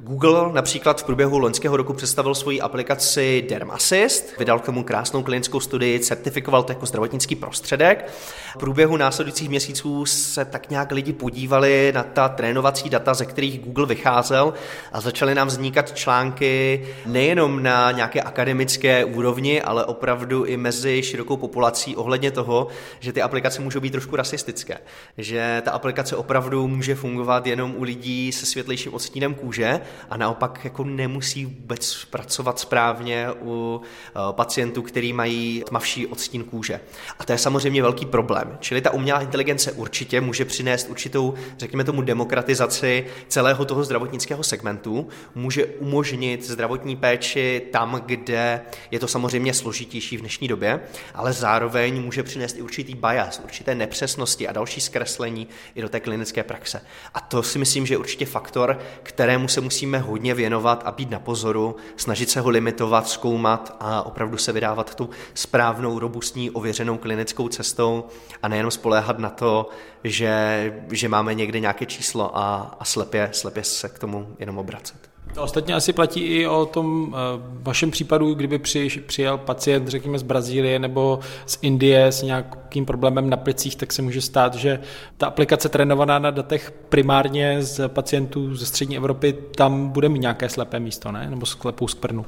Google 0.00 0.52
například 0.52 1.00
v 1.00 1.04
průběhu 1.04 1.38
loňského 1.38 1.76
roku 1.76 1.92
představil 1.92 2.34
svoji 2.34 2.60
aplikaci 2.60 3.46
Dermassist, 3.48 4.38
vydal 4.38 4.58
k 4.58 4.64
tomu 4.64 4.84
krásnou 4.84 5.22
klinickou 5.22 5.60
studii, 5.60 6.00
certifikoval 6.00 6.62
to 6.62 6.72
jako 6.72 6.86
zdravotnický 6.86 7.34
prostředek. 7.34 8.10
V 8.54 8.58
průběhu 8.58 8.96
následujících 8.96 9.48
měsíců 9.48 10.06
se 10.06 10.44
tak 10.44 10.70
nějak 10.70 10.90
lidi 10.90 11.12
podívali 11.12 11.92
na 11.94 12.02
ta 12.02 12.28
trénovací 12.28 12.90
data, 12.90 13.14
ze 13.14 13.24
kterých 13.24 13.60
Google 13.60 13.86
vycházel 13.86 14.54
a 14.92 15.00
začaly 15.00 15.34
nám 15.34 15.48
vznikat 15.48 15.92
články 15.92 16.86
nejenom 17.06 17.62
na 17.62 17.90
nějaké 17.90 18.22
akademické 18.22 19.04
úrovni, 19.04 19.62
ale 19.62 19.84
opravdu 19.84 20.44
i 20.44 20.56
mezi 20.56 21.02
širokou 21.02 21.36
populací 21.36 21.96
ohledně 21.96 22.30
toho, 22.30 22.68
že 23.00 23.12
ty 23.12 23.22
aplikace 23.22 23.62
můžou 23.62 23.80
být 23.80 23.90
trošku 23.90 24.16
rasistické. 24.16 24.78
Že 25.18 25.62
ta 25.64 25.70
aplikace 25.70 26.16
opravdu 26.16 26.68
může 26.68 26.94
fungovat 26.94 27.46
jenom 27.46 27.74
u 27.76 27.82
lidí 27.82 28.32
se 28.32 28.46
světlejším 28.46 28.94
odstínem 28.94 29.34
kůže 29.34 29.80
a 30.10 30.16
naopak 30.16 30.60
jako 30.64 30.84
nemusí 30.84 31.44
vůbec 31.44 32.04
pracovat 32.04 32.58
správně 32.58 33.28
u 33.42 33.80
eh, 33.80 34.20
pacientů, 34.32 34.82
který 34.82 35.12
mají 35.12 35.62
tmavší 35.66 36.06
odstín 36.06 36.44
kůže. 36.44 36.80
A 37.18 37.24
to 37.24 37.32
je 37.32 37.38
samozřejmě 37.38 37.82
velký 37.82 38.06
problém. 38.06 38.58
Čili 38.60 38.80
ta 38.80 38.90
umělá 38.90 39.20
inteligence 39.20 39.72
určitě 39.72 40.20
může 40.20 40.44
přinést 40.44 40.88
určitou, 40.90 41.34
řekněme 41.58 41.84
tomu, 41.84 42.02
demokratizaci 42.02 43.06
celého 43.28 43.64
toho 43.64 43.84
zdravotnického 43.84 44.42
segmentu, 44.42 45.08
může 45.34 45.66
umožnit 45.66 46.46
zdravotní 46.46 46.96
péči 46.96 47.62
tam, 47.72 48.02
kde 48.06 48.60
je 48.90 48.98
to 48.98 49.08
samozřejmě 49.08 49.54
složitější 49.54 50.16
v 50.16 50.20
dnešní 50.20 50.48
době, 50.48 50.80
ale 51.14 51.32
zároveň 51.32 52.02
může 52.02 52.22
přinést 52.22 52.58
i 52.58 52.62
určitý 52.62 52.94
bias, 52.94 53.40
určité 53.44 53.74
nepřesnosti 53.74 54.48
a 54.48 54.52
další 54.52 54.80
zkreslení 54.80 55.48
i 55.74 55.82
do 55.82 55.88
té 55.88 56.00
klinické 56.00 56.42
praxe. 56.42 56.80
A 57.14 57.20
to 57.20 57.42
si 57.42 57.58
myslím, 57.58 57.86
že 57.86 57.94
je 57.94 57.98
určitě 57.98 58.26
faktor, 58.26 58.78
kterému 59.02 59.48
se 59.48 59.60
musíme 59.78 59.98
hodně 59.98 60.34
věnovat 60.34 60.82
a 60.86 60.92
být 60.92 61.10
na 61.10 61.18
pozoru, 61.18 61.76
snažit 61.96 62.30
se 62.30 62.40
ho 62.40 62.50
limitovat, 62.50 63.08
zkoumat 63.08 63.76
a 63.80 64.02
opravdu 64.02 64.36
se 64.36 64.52
vydávat 64.52 64.94
tu 64.94 65.10
správnou, 65.34 65.98
robustní, 65.98 66.50
ověřenou 66.50 66.98
klinickou 66.98 67.48
cestou 67.48 68.04
a 68.42 68.48
nejenom 68.48 68.70
spoléhat 68.70 69.18
na 69.18 69.30
to, 69.30 69.70
že, 70.04 70.74
že 70.90 71.08
máme 71.08 71.34
někde 71.34 71.60
nějaké 71.60 71.86
číslo 71.86 72.38
a, 72.38 72.76
a 72.80 72.84
slepě, 72.84 73.30
slepě 73.32 73.64
se 73.64 73.88
k 73.88 73.98
tomu 73.98 74.36
jenom 74.38 74.58
obracet. 74.58 75.07
To 75.34 75.42
ostatně 75.42 75.74
asi 75.74 75.92
platí 75.92 76.20
i 76.20 76.46
o 76.46 76.66
tom 76.66 77.02
uh, 77.02 77.14
vašem 77.62 77.90
případu, 77.90 78.34
kdyby 78.34 78.58
při, 78.58 78.88
přijel 79.06 79.38
pacient, 79.38 79.88
řekněme, 79.88 80.18
z 80.18 80.22
Brazílie 80.22 80.78
nebo 80.78 81.20
z 81.46 81.58
Indie 81.62 82.06
s 82.06 82.22
nějakým 82.22 82.86
problémem 82.86 83.30
na 83.30 83.36
plicích, 83.36 83.76
tak 83.76 83.92
se 83.92 84.02
může 84.02 84.20
stát, 84.20 84.54
že 84.54 84.80
ta 85.16 85.26
aplikace 85.26 85.68
trénovaná 85.68 86.18
na 86.18 86.30
datech 86.30 86.70
primárně 86.88 87.62
z 87.62 87.88
pacientů 87.88 88.54
ze 88.54 88.66
střední 88.66 88.96
Evropy, 88.96 89.32
tam 89.32 89.88
bude 89.88 90.08
mít 90.08 90.20
nějaké 90.20 90.48
slepé 90.48 90.80
místo, 90.80 91.12
ne? 91.12 91.30
Nebo 91.30 91.46
sklepou 91.46 91.88
skvrnu. 91.88 92.26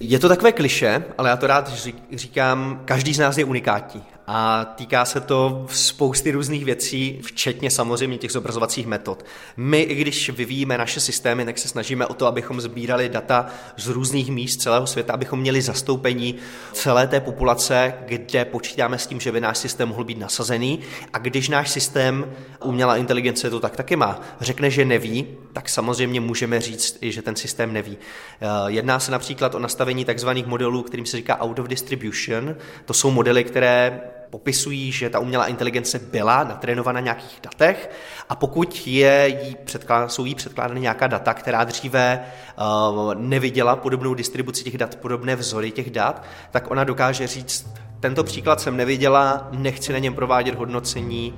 Je 0.00 0.18
to 0.18 0.28
takové 0.28 0.52
kliše, 0.52 1.04
ale 1.18 1.30
já 1.30 1.36
to 1.36 1.46
rád 1.46 1.72
říkám, 2.12 2.80
každý 2.84 3.14
z 3.14 3.18
nás 3.18 3.38
je 3.38 3.44
unikátní 3.44 4.02
a 4.26 4.64
týká 4.64 5.04
se 5.04 5.20
to 5.20 5.66
spousty 5.70 6.30
různých 6.30 6.64
věcí, 6.64 7.18
včetně 7.22 7.70
samozřejmě 7.70 8.18
těch 8.18 8.32
zobrazovacích 8.32 8.86
metod. 8.86 9.24
My, 9.56 9.80
i 9.80 9.94
když 9.94 10.30
vyvíjíme 10.30 10.78
naše 10.78 11.00
systémy, 11.00 11.44
tak 11.44 11.58
se 11.58 11.68
snažíme 11.68 12.06
o 12.06 12.14
to, 12.14 12.26
abychom 12.26 12.60
sbírali 12.60 13.08
data 13.08 13.46
z 13.76 13.88
různých 13.88 14.30
míst 14.30 14.60
celého 14.60 14.86
světa, 14.86 15.12
abychom 15.12 15.40
měli 15.40 15.62
zastoupení 15.62 16.34
celé 16.72 17.06
té 17.06 17.20
populace, 17.20 17.94
kde 18.06 18.44
počítáme 18.44 18.98
s 18.98 19.06
tím, 19.06 19.20
že 19.20 19.32
by 19.32 19.40
náš 19.40 19.58
systém 19.58 19.88
mohl 19.88 20.04
být 20.04 20.18
nasazený. 20.18 20.80
A 21.12 21.18
když 21.18 21.48
náš 21.48 21.70
systém 21.70 22.32
umělá 22.64 22.96
inteligence 22.96 23.50
to 23.50 23.60
tak 23.60 23.76
taky 23.76 23.96
má, 23.96 24.20
řekne, 24.40 24.70
že 24.70 24.84
neví, 24.84 25.26
tak 25.52 25.68
samozřejmě 25.68 26.20
můžeme 26.20 26.60
říct 26.60 26.98
i, 27.00 27.12
že 27.12 27.22
ten 27.22 27.36
systém 27.36 27.72
neví. 27.72 27.98
Eh, 28.40 28.46
jedná 28.66 29.00
se 29.00 29.12
například 29.12 29.54
o 29.54 29.58
nastavení 29.58 30.04
takzvaných 30.04 30.46
modelů, 30.46 30.82
kterým 30.82 31.06
se 31.06 31.16
říká 31.16 31.40
out 31.40 31.58
of 31.58 31.68
distribution. 31.68 32.56
To 32.84 32.94
jsou 32.94 33.10
modely, 33.10 33.44
které 33.44 34.00
popisují, 34.30 34.92
že 34.92 35.10
ta 35.10 35.18
umělá 35.18 35.46
inteligence 35.46 35.98
byla 35.98 36.44
natrénována 36.44 37.00
na 37.00 37.04
nějakých 37.04 37.40
datech 37.42 37.90
a 38.28 38.36
pokud 38.36 38.86
je 38.86 39.38
jí 39.42 39.56
předklad, 39.64 40.12
jsou 40.12 40.24
jí 40.24 40.34
předkládány 40.34 40.80
nějaká 40.80 41.06
data, 41.06 41.34
která 41.34 41.64
dříve 41.64 42.20
uh, 42.58 43.14
neviděla 43.14 43.76
podobnou 43.76 44.14
distribuci 44.14 44.64
těch 44.64 44.78
dat, 44.78 44.96
podobné 44.96 45.36
vzory 45.36 45.70
těch 45.70 45.90
dat, 45.90 46.22
tak 46.50 46.70
ona 46.70 46.84
dokáže 46.84 47.26
říct, 47.26 47.74
tento 48.00 48.24
příklad 48.24 48.60
jsem 48.60 48.76
neviděla, 48.76 49.48
nechci 49.52 49.92
na 49.92 49.98
něm 49.98 50.14
provádět 50.14 50.54
hodnocení, 50.54 51.34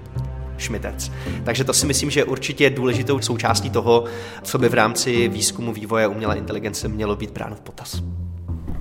šmitec. 0.59 1.13
Takže 1.45 1.65
to 1.65 1.73
si 1.73 1.87
myslím, 1.87 2.11
že 2.11 2.25
určitě 2.25 2.65
je 2.65 2.71
důležitou 2.71 3.21
součástí 3.21 3.71
toho, 3.71 4.05
co 4.43 4.59
by 4.59 4.69
v 4.69 4.75
rámci 4.75 5.29
výzkumu 5.29 5.73
vývoje 5.73 6.07
umělé 6.07 6.39
inteligence 6.39 6.89
mělo 6.89 7.17
být 7.17 7.31
bráno 7.31 7.57
v 7.57 7.61
potaz 7.61 8.03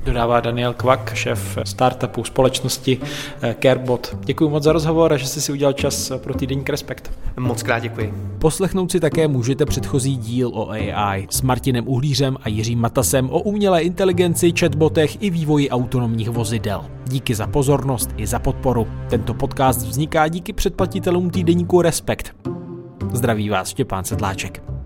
dodává 0.07 0.39
Daniel 0.39 0.73
Kvak, 0.73 1.13
šéf 1.13 1.57
startupu 1.63 2.23
společnosti 2.23 2.99
eh, 3.41 3.55
Carebot. 3.61 4.17
Děkuji 4.25 4.49
moc 4.49 4.63
za 4.63 4.73
rozhovor 4.73 5.13
a 5.13 5.17
že 5.17 5.27
jsi 5.27 5.41
si 5.41 5.51
udělal 5.51 5.73
čas 5.73 6.11
pro 6.17 6.33
týdenník 6.33 6.69
Respekt. 6.69 7.11
Moc 7.39 7.63
krát 7.63 7.79
děkuji. 7.79 8.13
Poslechnout 8.39 8.91
si 8.91 8.99
také 8.99 9.27
můžete 9.27 9.65
předchozí 9.65 10.17
díl 10.17 10.51
o 10.53 10.69
AI 10.69 11.27
s 11.29 11.41
Martinem 11.41 11.87
Uhlířem 11.87 12.37
a 12.43 12.49
Jiřím 12.49 12.79
Matasem 12.79 13.29
o 13.29 13.39
umělé 13.39 13.81
inteligenci, 13.81 14.53
chatbotech 14.59 15.21
i 15.21 15.29
vývoji 15.29 15.69
autonomních 15.69 16.29
vozidel. 16.29 16.85
Díky 17.07 17.35
za 17.35 17.47
pozornost 17.47 18.09
i 18.17 18.27
za 18.27 18.39
podporu. 18.39 18.87
Tento 19.09 19.33
podcast 19.33 19.81
vzniká 19.81 20.27
díky 20.27 20.53
předplatitelům 20.53 21.29
týdeníku 21.29 21.81
Respekt. 21.81 22.35
Zdraví 23.13 23.49
vás 23.49 23.69
Štěpán 23.69 24.03
Sedláček. 24.03 24.76